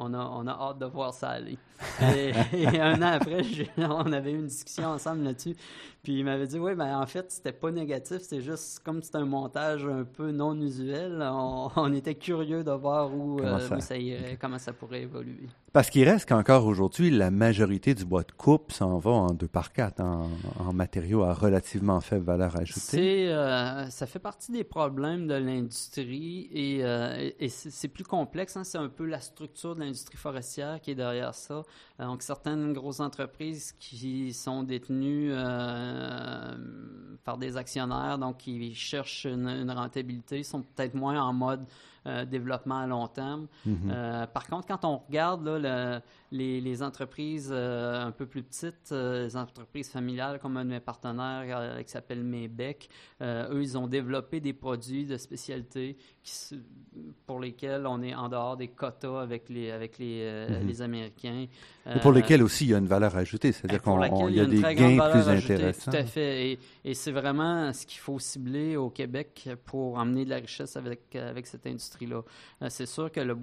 [0.00, 1.58] on a, on a hâte de voir ça aller.
[2.02, 2.32] et,
[2.80, 3.42] un an après,
[3.78, 5.54] on avait eu une discussion ensemble là-dessus.
[6.02, 9.16] Puis il m'avait dit Oui, ben en fait, c'était pas négatif, c'est juste comme c'est
[9.16, 11.22] un montage un peu non usuel.
[11.22, 13.96] On, était curieux de voir où, euh, ça?
[13.96, 15.48] irait, comment ça pourrait évoluer.
[15.72, 19.46] Parce qu'il reste qu'encore aujourd'hui, la majorité du bois de coupe s'en va en deux
[19.46, 23.28] par quatre, en, matériaux à relativement faible valeur ajoutée.
[23.28, 28.56] Euh, ça fait partie des problèmes de l'industrie et, euh, c'est plus complexe.
[28.56, 28.64] Hein.
[28.64, 31.62] c'est un peu la structure de l'industrie forestière qui est derrière ça.
[32.00, 35.30] Euh, donc, certaines grosses entreprises qui sont détenues
[37.22, 41.64] par des actionnaires, donc qui cherchent une rentabilité, sont peut-être moins en mode
[42.06, 43.46] euh, développement à long terme.
[43.66, 43.90] Mhm.
[43.92, 45.46] Euh, par contre, quand on regarde
[46.32, 51.84] les, entreprises euh, un peu plus petites, les entreprises familiales comme un de mes partenaires
[51.84, 52.88] qui s'appelle Maybec,
[53.20, 55.98] eux, ils ont développé des produits de spécialité
[57.26, 60.66] pour lesquels on est en dehors des quotas avec les, avec les, mhm.
[60.66, 61.46] les Américains.
[61.86, 64.60] Et pour lesquels aussi il y a une valeur ajoutée, c'est-à-dire qu'il y a, des
[64.74, 65.90] gains plus intéressants.
[65.90, 66.52] Tout à fait.
[66.52, 70.76] Et, et c'est vraiment ce qu'il faut cibler au Québec pour amener de la richesse
[70.76, 73.34] avec, avec cette industrie euh, C'est sûr que le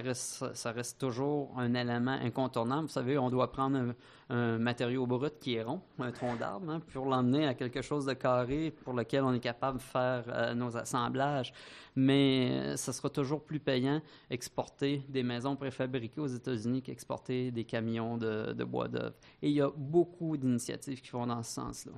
[0.00, 2.82] reste, ça reste toujours un élément incontournable.
[2.82, 3.94] Vous savez, on doit prendre
[4.30, 8.06] un, matériau brut qui est rond, un tronc d'arbre, hein, pour l'emmener à quelque chose
[8.06, 11.52] de carré pour lequel on est capable de faire euh, nos assemblages.
[11.96, 17.64] Mais euh, ça sera toujours plus payant exporter des maisons préfabriquées aux États-Unis qu'exporter des
[17.64, 19.14] camions de, de bois d'œuvre.
[19.42, 21.92] Et il y a beaucoup d'initiatives qui vont dans ce sens-là.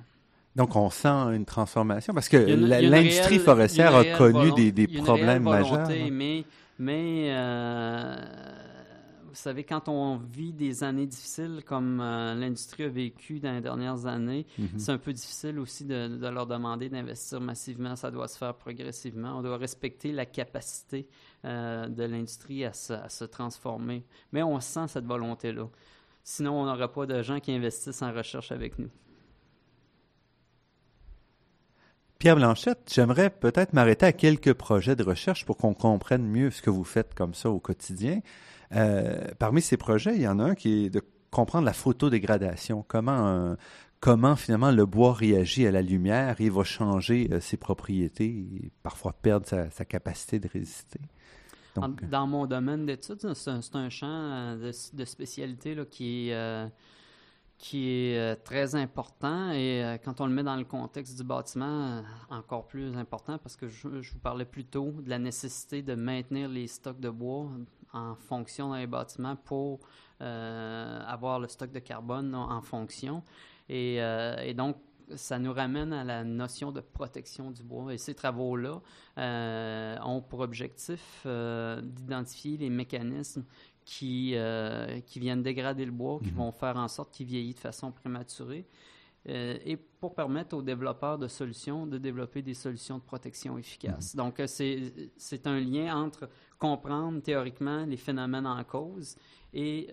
[0.57, 5.87] Donc, on sent une transformation parce que l'industrie forestière a, connu des, des problèmes majeurs.
[6.11, 6.45] Mais,
[6.79, 8.15] mais euh,
[9.27, 13.61] vous savez, quand on vit des années difficiles comme euh, l'industrie a vécu dans les
[13.61, 14.79] dernières années, mhm.
[14.79, 17.95] c'est un peu difficile aussi de, leur demander d'investir massivement.
[17.95, 19.37] Ça doit se faire progressivement.
[19.37, 21.07] On doit respecter la capacité
[21.45, 24.03] euh, de l'industrie à, à se transformer.
[24.31, 25.69] Mais on sent cette volonté-là.
[26.23, 28.89] Sinon, on n'aura pas de gens qui investissent en recherche avec nous.
[32.19, 36.63] Pierre Blanchette, j'aimerais peut-être m'arrêter à quelques projets de recherche pour qu'on comprenne mieux ce
[36.63, 38.21] que vous faites comme ça au quotidien.
[38.75, 42.83] Euh, parmi ces projets, il y en a un qui est de comprendre la photodégradation,
[42.87, 43.55] comment, euh,
[43.99, 48.71] comment finalement le bois réagit à la lumière et va changer euh, ses propriétés et
[48.81, 50.99] parfois perdre sa, capacité de résister.
[51.75, 56.67] dans mon domaine d'études, c'est un, champ de, de spécialité là, qui est
[57.57, 61.23] qui est euh, très important et euh, quand on le met dans le contexte du
[61.23, 65.81] bâtiment, euh, encore plus important parce que je, vous parlais plus tôt de la nécessité
[65.81, 67.49] de maintenir les stocks de bois
[67.93, 69.79] en fonction dans les bâtiments pour
[70.19, 73.23] avoir le stock de carbone en fonction.
[73.69, 74.77] Et, et, donc,
[75.15, 77.93] ça nous ramène à la notion de protection du bois.
[77.93, 78.81] Et ces travaux-là
[80.03, 83.45] ont pour objectif d'identifier les mécanismes
[83.87, 86.37] qui, euh, qui viennent dégrader le bois, qui mhm.
[86.37, 88.67] vont faire en sorte qu'il vieillit de façon prématurée,
[89.29, 94.13] euh, et pour permettre aux développeurs de solutions de développer des solutions de protection efficaces.
[94.13, 94.17] Mhm.
[94.17, 94.45] Donc, euh,
[95.17, 96.29] c'est un lien entre
[96.59, 99.15] comprendre théoriquement les phénomènes en cause
[99.57, 99.89] et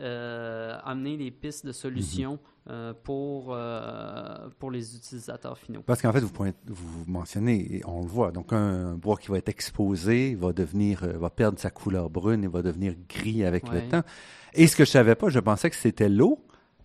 [0.84, 2.54] amener les pistes de solutions mhm.
[2.70, 5.82] Euh, pour, euh, pour les utilisateurs finaux.
[5.84, 6.32] Parce qu'en fait, vous,
[6.66, 11.04] vous mentionnez, et on le voit, donc un, bois qui va être exposé va devenir,
[11.04, 14.00] euh, va perdre sa couleur brune et va devenir gris avec le temps.
[14.54, 16.38] Et ce que je savais pas, je pensais que c'était l'eau,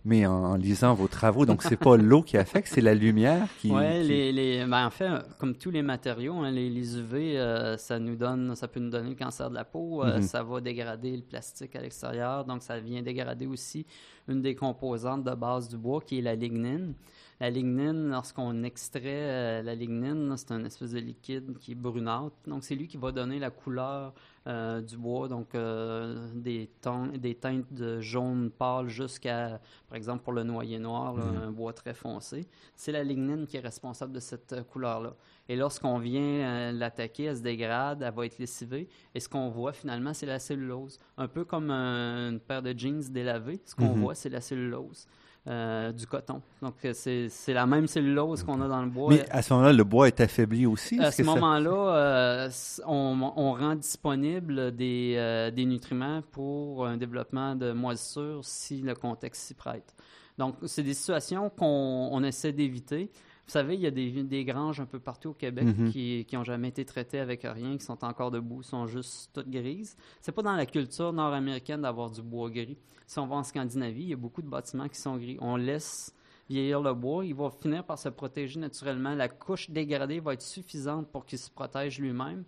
[0.04, 3.70] mais en, lisant vos travaux, donc c'est pas l'eau qui affecte, c'est la lumière qui.
[3.70, 7.76] Oui, les, les, ben en fait, comme tous les matériaux, hein, les, les, UV, euh,
[7.76, 10.22] ça nous donne, ça peut nous donner le cancer de la peau, euh, mhm.
[10.22, 13.84] ça va dégrader le plastique à l'extérieur, donc ça vient dégrader aussi
[14.28, 16.94] une des composantes de base du bois qui est la lignine.
[17.40, 22.36] La lignine, lorsqu'on extrait euh, la lignine, c'est un espèce de liquide qui est brunâtre.
[22.46, 24.12] Donc, c'est lui qui va donner la couleur
[24.46, 30.22] euh, du bois, donc euh, des, tons- des teintes de jaune pâle jusqu'à, par exemple,
[30.24, 31.36] pour le noyer noir, là, Mhm.
[31.42, 32.46] un bois très foncé.
[32.74, 35.14] C'est la lignine qui est responsable de cette euh, couleur-là.
[35.48, 38.88] Et lorsqu'on vient euh, l'attaquer, elle se dégrade, elle va être lessivée.
[39.14, 40.98] Et ce qu'on voit finalement, c'est la cellulose.
[41.18, 44.00] Un peu comme un- une paire de jeans délavés, ce qu'on Mhm.
[44.00, 45.06] voit, c'est la cellulose.
[45.46, 46.42] Euh, du coton.
[46.60, 49.10] Donc, euh, c'est la même cellulose qu'on a dans le bois.
[49.10, 51.00] Mais à ce moment-là, le bois est affaibli aussi.
[51.00, 52.50] À ce moment-là, euh,
[52.86, 58.94] on, on rend disponible des, euh, des nutriments pour un développement de moisissure si le
[58.94, 59.94] contexte s'y prête.
[60.36, 63.10] Donc, c'est des situations qu'on on essaie d'éviter.
[63.50, 65.90] Vous savez, il y a des, des granges un peu partout au Québec Mhm.
[65.90, 69.96] qui n'ont jamais été traitées avec rien, qui sont encore debout, sont juste toutes grises.
[70.20, 72.78] C'est pas dans la culture nord-américaine d'avoir du bois gris.
[73.08, 75.36] Si on va en Scandinavie, il y a beaucoup de bâtiments qui sont gris.
[75.40, 76.14] On laisse
[76.48, 79.16] vieillir le bois, il va finir par se protéger naturellement.
[79.16, 82.44] La couche dégradée va être suffisante pour qu'il se protège lui-même.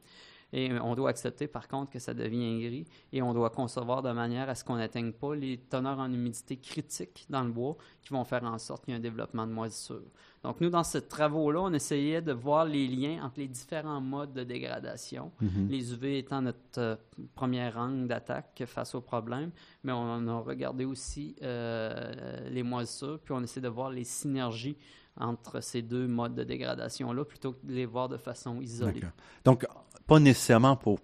[0.53, 4.13] Et on doit accepter par contre que ça devient gris et on doit concevoir de
[4.13, 8.13] manière à ce qu'on n'atteigne pas les teneurs en humidité critiques dans le bois qui
[8.13, 10.03] vont faire en sorte qu'il y ait un développement de moisissure.
[10.43, 14.33] Donc nous, dans ces travaux-là, on essayait de voir les liens entre les différents modes
[14.33, 15.31] de dégradation.
[15.41, 15.69] Mhm.
[15.69, 16.97] Les UV étant notre euh,
[17.35, 19.53] première angle d'attaque face au problème,
[19.85, 24.77] mais on a regardé aussi euh, les moisissures, puis on essaie de voir les synergies
[25.19, 29.03] entre ces deux modes de dégradation-là plutôt que de les voir de façon isolée.
[29.45, 29.67] Donc,
[30.07, 31.01] pas nécessairement pour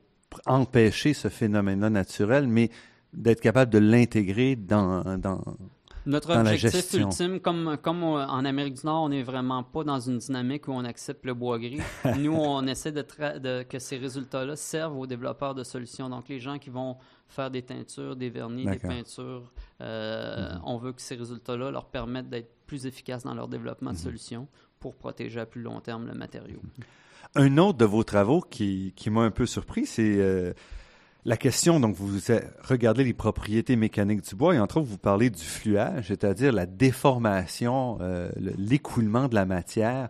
[0.47, 2.71] empêcher ce phénomène-là naturel, mais
[3.13, 5.43] d'être capable de l'intégrer dans, dans...
[6.07, 7.09] Notre dans la objectif gestion.
[7.09, 10.69] ultime, comme, comme on- en Amérique du Nord, on n'est vraiment pas dans une dynamique
[10.69, 11.81] où on accepte le bois gris.
[12.19, 16.09] Nous, on essaie de, que ces résultats-là servent aux développeurs de solutions.
[16.09, 16.97] Donc, les gens qui vont
[17.29, 20.61] faire des teintures, des vernis, des peintures, euh, Mhm.
[20.65, 23.97] on veut que ces résultats-là leur permettent d'être plus efficaces dans leur développement Mhm.
[23.97, 24.49] de solutions
[24.81, 26.61] pour protéger à plus long terme le matériau.
[27.35, 30.55] Un autre de vos travaux qui, qui m'a un peu surpris, c'est euh,
[31.25, 32.19] la question, donc vous
[32.63, 36.67] regardez les propriétés mécaniques du bois et entre autres vous parlez du fluage, c'est-à-dire la
[36.67, 40.09] déformation, euh, le- l'écoulement de la matière.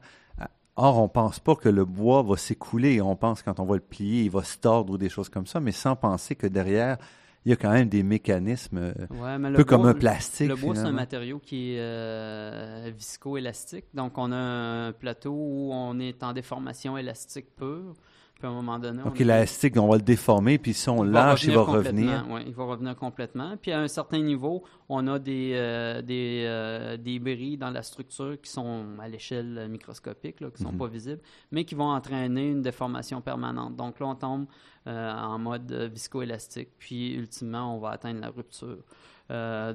[0.81, 3.01] Or, on pense pas que le bois va s'écouler.
[3.01, 5.47] On pense quand on va le plier, il va se tordre ou des choses comme
[5.47, 6.99] ça, mais sans penser que derrière,
[7.45, 10.49] il y a quand même des mécanismes, euh, Ouais, un peu comme un plastique.
[10.49, 13.87] Le bois, c'est un matériau qui est euh, visco-élastique.
[13.95, 17.95] Donc, on a un plateau où on est en déformation élastique pure.
[18.39, 21.11] Puis, à un moment donné, Donc, l'élastique, on va le déformer, puis si on il
[21.11, 22.25] va lâche, il va revenir.
[22.31, 23.57] ouais, il va revenir complètement.
[23.61, 27.83] Puis, à un certain niveau, on a des, euh, des, euh, des bris dans la
[27.83, 30.79] structure qui sont à l'échelle microscopique, là, qui ne sont Mhm.
[30.79, 31.21] pas visibles,
[31.51, 33.75] mais qui vont entraîner une déformation permanente.
[33.75, 34.47] Donc, là, on tombe
[34.87, 36.69] euh, en mode euh, viscoélastique.
[36.79, 38.79] Puis, ultimement, on va atteindre la rupture.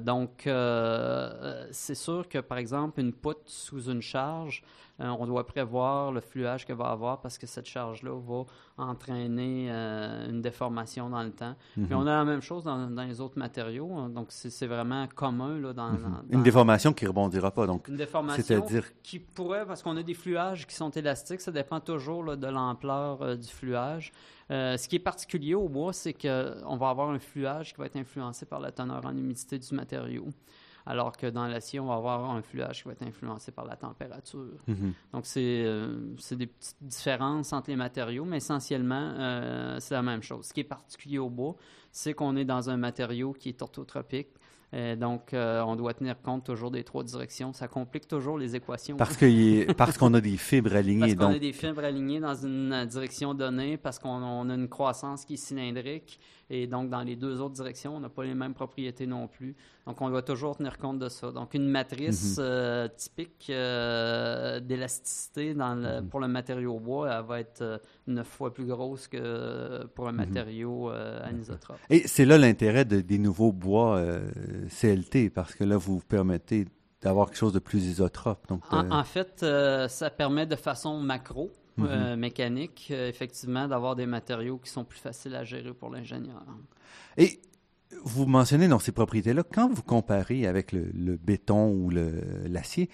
[0.02, 0.48] Donc,
[1.70, 4.64] c'est sûr que, par exemple, une poutre sous une charge,
[5.00, 8.44] euh, on doit prévoir le fluage qu'elle va avoir parce que cette charge-là va
[8.78, 11.54] entraîner euh, une déformation dans le temps.
[11.74, 15.06] Puis on a la même chose dans, dans les autres matériaux, hein, donc c'est vraiment
[15.08, 16.02] commun là, dans, Mhm.
[16.30, 17.66] dans- Une déformation qui rebondira pas.
[17.66, 21.52] Donc, une déformation c'est-à-dire, qui pourrait, parce qu'on a des fluages qui sont élastiques, ça
[21.52, 24.12] dépend toujours là, de l'ampleur euh, du fluage.
[24.50, 27.86] Euh, ce qui est particulier au bois, c'est qu'on va avoir un fluage qui va
[27.86, 30.26] être influencé par la teneur en humidité du matériau,
[30.86, 33.76] alors que dans l'acier, on va avoir un fluage qui va être influencé par la
[33.76, 34.44] température.
[34.66, 34.92] mhm.
[35.12, 40.22] Donc, c'est euh, des petites différences entre les matériaux, mais essentiellement, euh, c'est la même
[40.22, 40.46] chose.
[40.46, 41.56] Ce qui est particulier au bois,
[41.90, 44.28] c'est qu'on est dans un matériau qui est orthotropique.
[44.72, 47.52] Euh, donc, euh, on doit tenir compte toujours des trois directions.
[47.52, 48.96] Ça complique toujours les équations.
[48.96, 51.00] parce est- parce qu'on a des fibres alignées.
[51.00, 54.50] Parce qu'on Donc, a des fibres alignées dans une euh, direction donnée, parce qu'on on
[54.50, 56.18] a une croissance qui est cylindrique,
[56.50, 59.54] et donc dans les deux autres directions, on n'a pas les mêmes propriétés non plus.
[59.86, 61.30] Donc on doit toujours tenir compte de ça.
[61.30, 62.44] Donc une matrice Mhm.
[62.44, 66.08] euh, typique euh, d'élasticité dans le- Mhm.
[66.08, 70.12] pour le matériau bois, elle va être euh, neuf fois plus grosse que pour un
[70.12, 70.16] Mhm.
[70.18, 71.78] matériau anisotrope.
[71.90, 74.02] Et c'est là l'intérêt de- des nouveaux bois
[74.68, 76.66] CLT, parce que là, vous vous permettez
[77.02, 78.48] d'avoir quelque chose de plus isotrope.
[78.48, 79.44] Donc, En, en fait,
[79.88, 84.98] ça permet de façon macro, euh, mécanique, euh, effectivement, d'avoir des matériaux qui sont plus
[85.00, 86.42] faciles à gérer pour l'ingénieur.
[87.18, 87.40] Et
[88.02, 92.88] vous mentionnez dans ces propriétés-là, quand vous comparez avec le, le béton ou l'acier,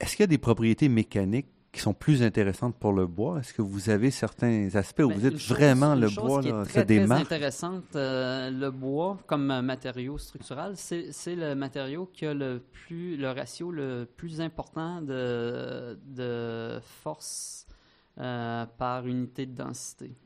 [0.00, 3.38] est-ce qu'il y a des propriétés mécaniques qui sont plus intéressantes pour le bois?
[3.38, 6.64] Est-ce que vous avez certains aspects où Ben, vous dites chose- vraiment le bois là,
[6.64, 12.26] très, se très intéressante, euh, le bois comme matériau structural, c'est c'est le matériau qui
[12.26, 17.66] a le plus le ratio le plus important de, de force
[18.18, 20.16] euh, par unité de densité.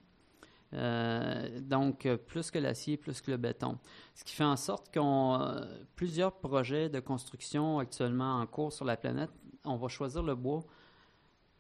[0.74, 3.78] Euh, donc, euh, plus que l'acier, plus que le béton.
[4.14, 5.64] Ce qui fait en sorte qu'on euh,
[5.96, 9.30] plusieurs projets de construction actuellement en cours sur la planète,
[9.64, 10.62] on va choisir le bois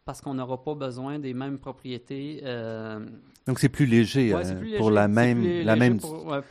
[0.04, 2.40] parce qu'on n'aura pas besoin des mêmes propriétés.
[2.44, 3.06] euh,
[3.46, 5.98] Donc, c'est plus léger Ouais, pour la même, la même.
[5.98, 6.42] pour, ouais,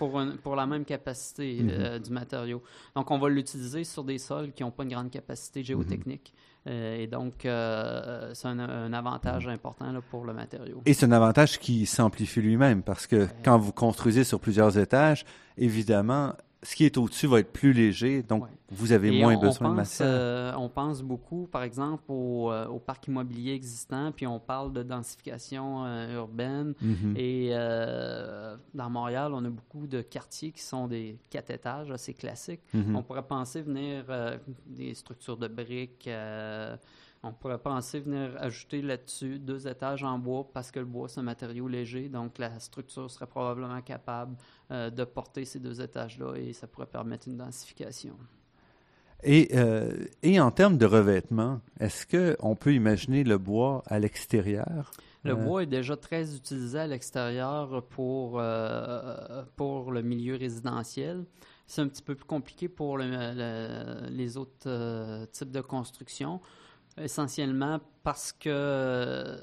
[0.42, 1.70] pour, la même capacité Mhm.
[1.72, 2.64] euh, du matériau.
[2.96, 6.34] Donc, on va l'utiliser sur des sols qui n'ont pas une grande capacité géotechnique.
[6.34, 10.82] Euh, et donc, euh, c'est un, un avantage important là, pour le matériau.
[10.86, 15.26] Et c'est un avantage qui s'amplifie lui-même parce que quand vous construisez sur plusieurs étages,
[15.58, 16.34] évidemment,
[16.64, 18.50] ce qui est au-dessus va être plus léger, donc Ouais.
[18.72, 20.08] vous avez Et moins on, besoin on de matière.
[20.10, 24.72] euh, on pense beaucoup, par exemple, au, euh, au parc immobilier existant, puis on parle
[24.74, 26.74] de densification euh, urbaine.
[26.82, 27.14] Mhm.
[27.18, 32.14] Et euh, dans Montréal, on a beaucoup de quartiers qui sont des quatre étages, assez
[32.14, 32.62] classiques.
[32.74, 32.96] Mhm.
[32.96, 34.06] On pourrait penser venir
[34.66, 36.10] des structures de briques.
[37.24, 41.22] On pourrait penser venir ajouter là-dessus deux étages en bois parce que le bois, c'est
[41.22, 42.10] un matériau léger.
[42.10, 44.36] Donc, la structure serait probablement capable
[44.72, 48.16] euh, de porter ces deux étages-là et ça pourrait permettre une densification.
[49.24, 54.92] Et, euh, et en termes de revêtement, est-ce qu'on peut imaginer le bois à l'extérieur?
[55.24, 61.24] Le Euh, bois est déjà très utilisé à l'extérieur pour, euh, pour le milieu résidentiel.
[61.68, 66.42] C'est un petit peu plus compliqué pour le- le- les autres euh, types de construction,
[66.98, 69.38] essentiellement parce que, euh,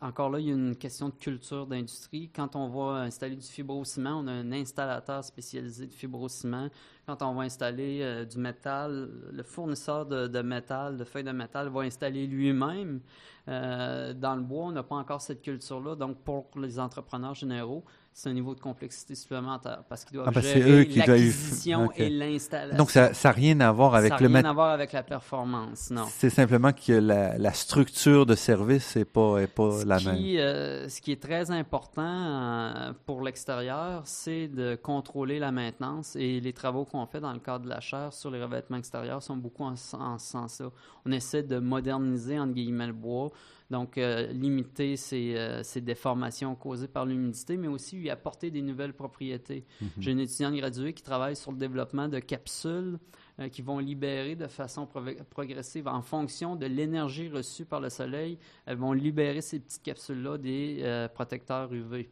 [0.00, 2.30] encore là, il y a une question de culture d'industrie.
[2.34, 6.68] Quand on va installer du fibrociment, on a un installateur spécialisé de fibrociment.
[7.06, 11.32] Quand on va installer euh, du métal, le fournisseur de, de métal, de feuilles de
[11.32, 13.00] métal, va installer lui-même.
[13.48, 15.96] Euh, dans le bois, on n'a pas encore cette culture-là.
[15.96, 17.82] Donc, pour les entrepreneurs généraux,
[18.20, 22.76] c'est un niveau de complexité supplémentaire parce qu'ils doivent Ah, parce gérer l'acquisition et l'installation.
[22.76, 24.92] Donc, ça n'a rien à voir avec ça n'a le rien mat- à voir avec
[24.92, 26.04] la performance, non.
[26.10, 30.16] C'est simplement que la, la structure de service n'est pas, est pas Ce la même.
[30.20, 36.40] euh, ce qui est très important euh, pour l'extérieur, c'est de contrôler la maintenance et
[36.40, 39.36] les travaux qu'on fait dans le cadre de la chaire sur les revêtements extérieurs sont
[39.36, 40.70] beaucoup en ce sens-là.
[41.06, 43.30] On essaie de moderniser, entre guillemets, le bois,
[43.70, 48.62] donc euh, limiter ces, euh, ces déformations causées par l'humidité, mais aussi lui apporter des
[48.62, 49.64] nouvelles propriétés.
[49.80, 49.88] Mhm.
[49.98, 52.98] J'ai une étudiante graduée qui travaille sur le développement de capsules
[53.40, 57.90] euh, qui vont libérer de façon prog- progressive en fonction de l'énergie reçue par le
[57.90, 58.38] soleil.
[58.64, 62.08] Elles vont libérer ces petites capsules-là des protecteurs UV.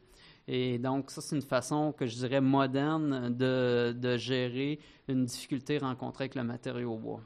[0.49, 4.79] Et donc, ça, c'est une façon que je dirais moderne de, de gérer
[5.09, 7.21] une difficulté rencontrée avec le matériau bois.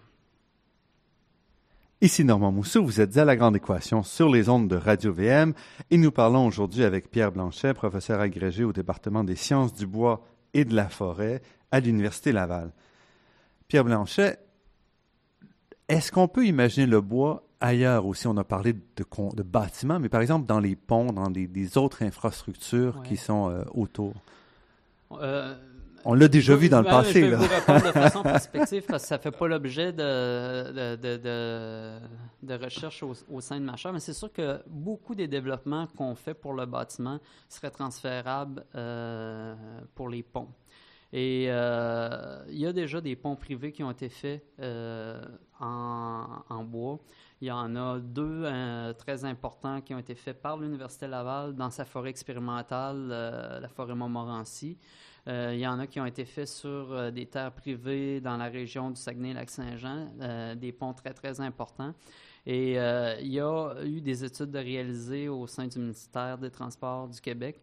[2.04, 5.54] Ici Normand Mousseau, vous êtes à La Grande Équation sur les ondes de Radio-VM
[5.91, 10.26] et nous parlons aujourd'hui avec Pierre Blanchet, professeur agrégé au département des sciences du bois
[10.56, 12.72] et de la forêt à l'Université Laval.
[13.68, 14.39] Pierre Blanchet,
[15.89, 18.26] est-ce qu'on peut imaginer le bois ailleurs aussi?
[18.26, 22.97] On a parlé de, bâtiments, mais par exemple dans les ponts, dans des autres infrastructures
[22.97, 23.10] Ouais.
[23.10, 24.14] qui sont euh, autour.
[25.12, 25.56] Euh,
[26.06, 27.22] On l'a déjà vu dans le passé.
[27.22, 27.38] Je vais là.
[27.38, 28.66] vous répondre de façon parce que
[28.97, 31.99] ça ne fait pas l'objet de, de, de, de-
[32.43, 35.88] de recherche au, au sein de ma chaire, mais c'est sûr que beaucoup des développements
[35.95, 39.54] qu'on fait pour le bâtiment seraient transférables euh,
[39.93, 40.49] pour les ponts.
[41.14, 45.22] Et euh, il y a déjà des ponts privés qui ont été faits euh,
[45.60, 46.99] en, en bois.
[47.42, 51.56] Il y en a deux euh, très importants qui ont été faits par l'Université Laval
[51.56, 54.78] dans sa forêt expérimentale, euh, la forêt Montmorency.
[55.28, 58.46] Euh, il y en a qui ont été faits sur des terres privées dans la
[58.46, 61.94] région du Saguenay-Lac-Saint-Jean, des ponts très, très importants.
[62.46, 67.08] Et il y a eu des études de réalisées au sein du ministère des Transports
[67.08, 67.62] du Québec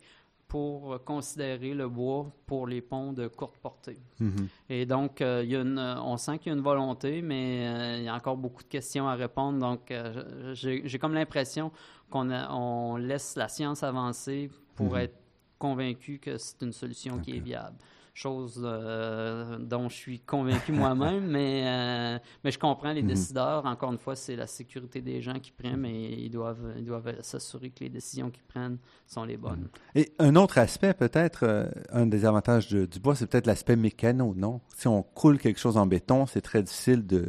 [0.49, 3.99] pour considérer le bois pour les ponts de courte portée.
[4.19, 4.49] Mhm.
[4.71, 7.67] Et donc, euh, il y a une, on sent qu'il y a une volonté, mais
[7.69, 9.59] euh, il y a encore beaucoup de questions à répondre.
[9.59, 11.71] Donc, euh, j'ai comme l'impression
[12.11, 15.01] qu'on on laisse la science avancer pour Mhm.
[15.01, 15.19] être
[15.59, 17.77] convaincu que c'est une solution qui est viable.
[18.21, 23.09] Chose euh, dont je suis convaincu moi-même, mais, euh, mais je comprends les Mhm.
[23.09, 23.65] décideurs.
[23.65, 27.15] Encore une fois, c'est la sécurité des gens qui prennent et ils doivent, ils doivent
[27.23, 29.69] s'assurer que les décisions qu'ils prennent sont les bonnes.
[29.95, 33.77] Et un autre aspect, peut-être, euh, un des avantages de- du bois, c'est peut-être l'aspect
[33.77, 34.61] mécano, non?
[34.77, 37.25] Si on coule quelque chose en béton, c'est très difficile de,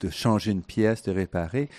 [0.00, 1.70] de changer une pièce, de réparer.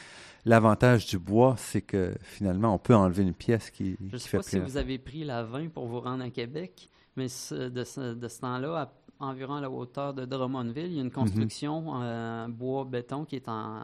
[0.44, 4.20] L'avantage du bois, c'est que finalement, on peut enlever une pièce qui, Je ne qui
[4.20, 7.26] sais fait pas si vous avez pris la 20 pour vous rendre à Québec, mais
[7.26, 11.02] de ce, de ce temps-là, à environ à la hauteur de Drummondville, il y a
[11.02, 13.84] une construction euh, bois-béton qui, est en,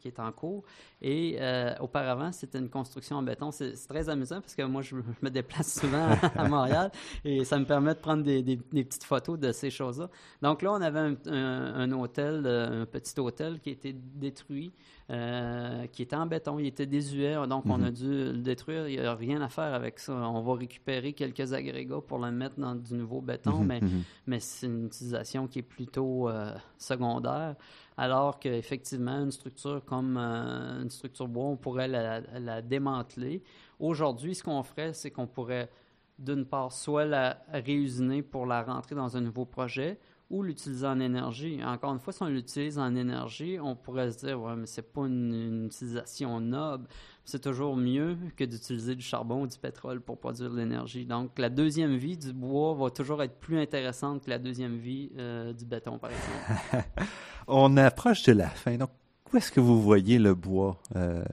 [0.00, 0.64] qui est en cours.
[1.00, 3.52] Et euh, auparavant, c'était une construction en béton.
[3.52, 6.90] C'est très amusant parce que moi, je, je me déplace souvent à Montréal
[7.24, 10.10] et ça me permet de prendre des, des- des petites photos de ces choses-là.
[10.42, 13.92] Donc là, on avait un, un- un hôtel, euh, un petit hôtel qui a été
[13.92, 14.72] détruit,
[15.08, 18.88] euh, qui était en béton, il était désuet, donc on a dû le détruire.
[18.88, 20.12] Il n'y a rien à faire avec ça.
[20.14, 24.02] On va récupérer quelques agrégats pour le mettre dans du nouveau béton, Mhm, mais, mhm.
[24.26, 27.54] mais c'est une utilisation qui est plutôt euh, secondaire.
[27.96, 33.42] alors qu'effectivement, une structure comme euh, une structure bois, on pourrait la, la démanteler.
[33.78, 35.70] Aujourd'hui, ce qu'on ferait, c'est qu'on pourrait,
[36.18, 39.98] d'une part, soit la réusiner pour la rentrer dans un nouveau projet,
[40.28, 41.60] ou l'utiliser en énergie.
[41.64, 44.92] Encore une fois, si on l'utilise en énergie, on pourrait se dire, ouais, mais c'est
[44.92, 46.86] pas une, utilisation noble.
[47.24, 51.06] C'est toujours mieux que d'utiliser du charbon ou du pétrole pour produire de l'énergie.
[51.06, 55.10] Donc, la deuxième vie du bois va toujours être plus intéressante que la deuxième vie
[55.16, 56.84] euh, du béton, par exemple.
[57.48, 58.76] on approche de la fin.
[58.76, 58.90] Donc,
[59.32, 60.80] où est-ce que vous voyez le bois?
[60.96, 61.24] Euh,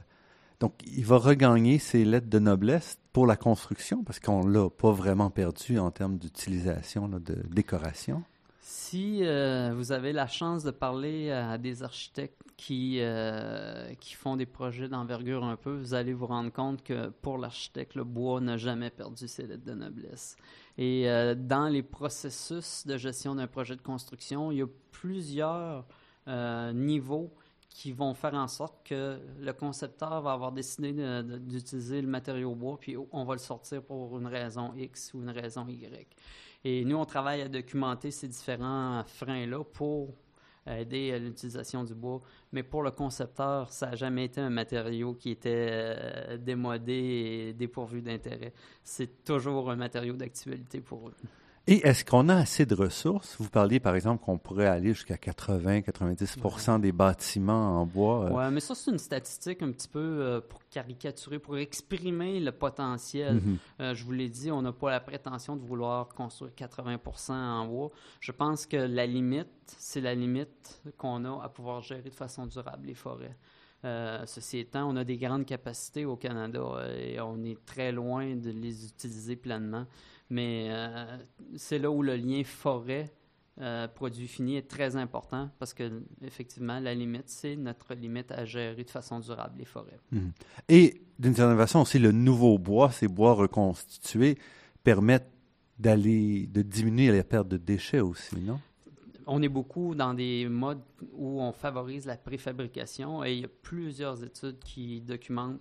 [0.59, 4.03] donc, il va regagner ses lettres de noblesse pour la construction?
[4.03, 8.23] Parce qu'on l'a pas vraiment perdu en termes d'utilisation, de décoration.
[8.65, 14.37] Si euh, vous avez la chance de parler à des architectes qui, euh, qui font
[14.37, 18.39] des projets d'envergure un peu, vous allez vous rendre compte que pour l'architecte, le bois
[18.39, 20.37] n'a jamais perdu ses lettres de noblesse.
[20.77, 25.85] Et euh, dans les processus de gestion d'un projet de construction, il y a plusieurs
[26.73, 27.33] niveaux
[27.67, 30.93] qui vont faire en sorte que le concepteur va avoir décidé
[31.41, 35.31] d'utiliser le matériau bois, puis on va le sortir pour une raison X ou une
[35.31, 36.07] raison Y.
[36.63, 40.13] Et nous, on travaille à documenter ces différents freins-là pour
[40.65, 42.21] aider à l'utilisation du bois.
[42.51, 47.53] Mais pour le concepteur, ça n'a jamais été un matériau qui était euh, démodé et
[47.53, 48.53] dépourvu d'intérêt.
[48.83, 51.15] C'est toujours un matériau d'actualité pour eux.
[51.65, 53.37] Et est-ce qu'on a assez de ressources?
[53.39, 58.25] Vous parliez, par exemple, qu'on pourrait aller jusqu'à 80-90% des bâtiments en bois.
[58.25, 58.29] Euh.
[58.33, 62.51] Oui, mais ça, c'est une statistique un petit peu euh, pour caricaturer, pour exprimer le
[62.51, 63.35] potentiel.
[63.35, 63.57] Mhm.
[63.79, 67.65] Euh, je vous l'ai dit, on n'a pas la prétention de vouloir construire 80% en
[67.65, 67.91] bois.
[68.19, 72.45] Je pense que la limite, c'est la limite qu'on a à pouvoir gérer de façon
[72.45, 73.37] durable les forêts.
[73.83, 76.61] Ceci étant, on a des grandes capacités au Canada
[76.97, 79.85] et on est très loin de les utiliser pleinement.
[80.29, 81.17] Mais euh,
[81.57, 83.13] c'est là où le lien forêt
[83.61, 88.45] euh, produit fini est très important parce que effectivement la limite c'est notre limite à
[88.45, 89.99] gérer de façon durable les forêts.
[90.11, 90.31] Mhm.
[90.69, 94.39] Et d'une certaine façon aussi le nouveau bois, ces bois reconstitués
[94.83, 95.29] permettent
[95.77, 98.59] d'aller de diminuer la perte de déchets aussi, non?
[99.25, 100.81] On est beaucoup dans des modes
[101.13, 105.59] où on favorise la préfabrication et il y a plusieurs études qui documentent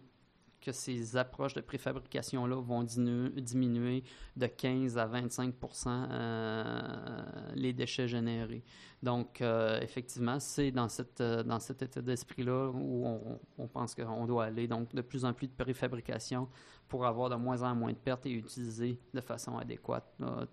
[0.63, 4.05] que ces approches de préfabrication-là vont diminuer
[4.37, 5.55] de 15 à 25
[5.87, 7.23] euh,
[7.55, 8.63] les déchets générés.
[9.03, 13.95] Donc, euh, effectivement, c'est dans, cette, euh, dans cet état d'esprit-là où on, on pense
[13.95, 14.69] qu'on doit aller.
[14.69, 16.49] Donc, de plus en plus de préfabrication
[16.89, 20.05] pour avoir de moins en moins de pertes et utiliser de façon adéquate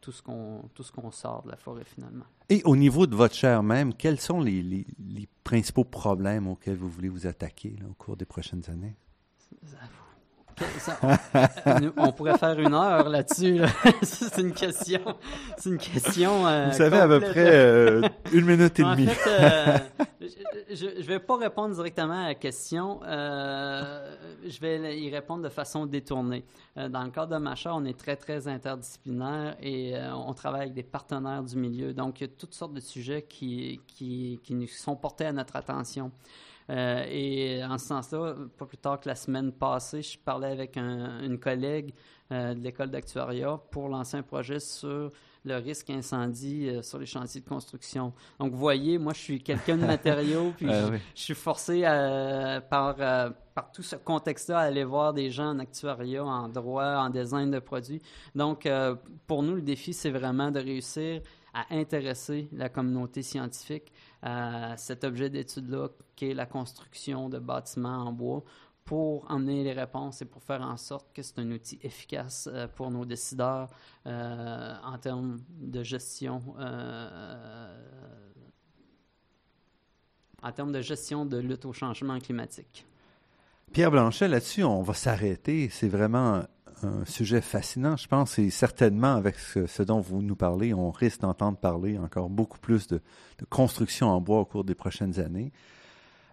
[0.02, 2.26] tout ce qu'on sort de la forêt finalement.
[2.48, 6.78] Et au niveau de votre chair même, quels sont les, les, les principaux problèmes auxquels
[6.78, 8.96] vous voulez vous attaquer au cours des prochaines années?
[11.98, 13.62] On pourrait faire une heure là-dessus.
[14.02, 15.02] c'est une question.
[15.58, 16.48] C'est une question.
[16.48, 18.02] Euh, Vous savez à peu près euh,
[18.32, 19.08] une minute et demie.
[19.28, 19.78] Euh,
[20.72, 23.00] je ne vais pas répondre directement à la question.
[23.04, 26.44] je vais y répondre de façon détournée.
[26.76, 30.84] dans le cadre de Macha, on est très, très interdisciplinaire et on travaille avec des
[30.84, 31.94] partenaires du milieu.
[31.94, 35.32] Donc, il y a toutes sortes de sujets qui, qui, qui nous sont portés à
[35.32, 36.12] notre attention.
[36.70, 40.78] Euh, et en ce sens-là, pas plus tard que la semaine passée, je parlais avec
[40.78, 41.94] une collègue
[42.32, 45.12] euh, de l'école d'actuariat pour lancer un projet sur
[45.46, 48.14] le risque incendie euh, sur les chantiers de construction.
[48.40, 51.82] Donc, vous voyez, moi, je suis quelqu'un de matériaux, puis ah je, suis forcé
[52.70, 52.98] par,
[53.56, 57.50] par tout ce contexte-là à aller voir des gens en actuariat, en droit, en design
[57.50, 58.02] de produits.
[58.36, 58.70] Donc,
[59.26, 61.22] pour nous, le défi, c'est vraiment de réussir
[61.54, 63.92] à intéresser la communauté scientifique
[64.22, 68.44] à cet objet d'étude-là qui est la construction de bâtiments en bois
[68.90, 72.68] pour emmener les réponses et pour faire en sorte que c'est un outil efficace euh,
[72.68, 73.70] pour nos décideurs
[74.08, 77.78] euh, en termes de gestion euh,
[80.42, 82.88] en termes de gestion de lutte au changement climatique.
[83.74, 85.70] Pierre Blanchet, là-dessus, on va s'arrêter.
[85.70, 86.44] C'est vraiment
[86.84, 91.22] un sujet fascinant, je pense, et certainement avec ce, dont vous nous parlez, on risque
[91.22, 93.02] d'entendre parler encore beaucoup plus de,
[93.50, 95.52] construction en bois au cours des prochaines années.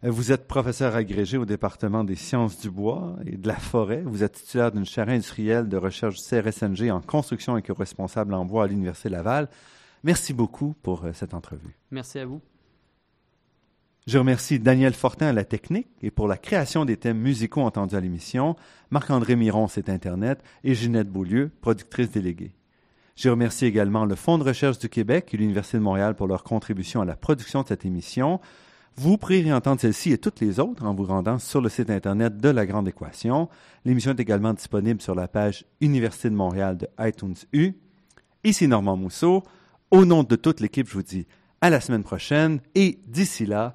[0.05, 4.03] Euh, vous êtes professeur agrégé au département des sciences du bois et de la forêt.
[4.05, 8.67] Vous êtes titulaire d'une chaire industrielle de recherche CRSNG en construction éco-responsable en bois à
[8.67, 9.49] l'Université Laval.
[10.05, 11.77] Merci beaucoup pour euh, cette entrevue.
[11.91, 12.41] Merci à vous.
[14.07, 17.97] Je remercie Daniel Fortin à la technique et pour la création des thèmes musicaux entendus
[17.97, 18.55] à l'émission,
[18.91, 22.53] Marc-André Miron, c'est Internet, et Ginette Beaulieu, productrice déléguée.
[23.17, 26.45] Je remercie également le Fonds de recherche du Québec et l'Université de Montréal pour leur
[26.45, 28.41] contribution à la production de cette émission.
[28.95, 32.37] Vous pourrez réentendre celle-ci et toutes les autres en vous rendant sur le site Internet
[32.37, 33.49] de La Grande Équation.
[33.85, 37.73] L'émission est également disponible sur la page Université de Montréal de iTunes U.
[38.45, 39.43] Ici Normand Mousseau.
[39.91, 41.27] Au nom de toute l'équipe, je vous dis
[41.61, 43.75] à la semaine prochaine et d'ici là,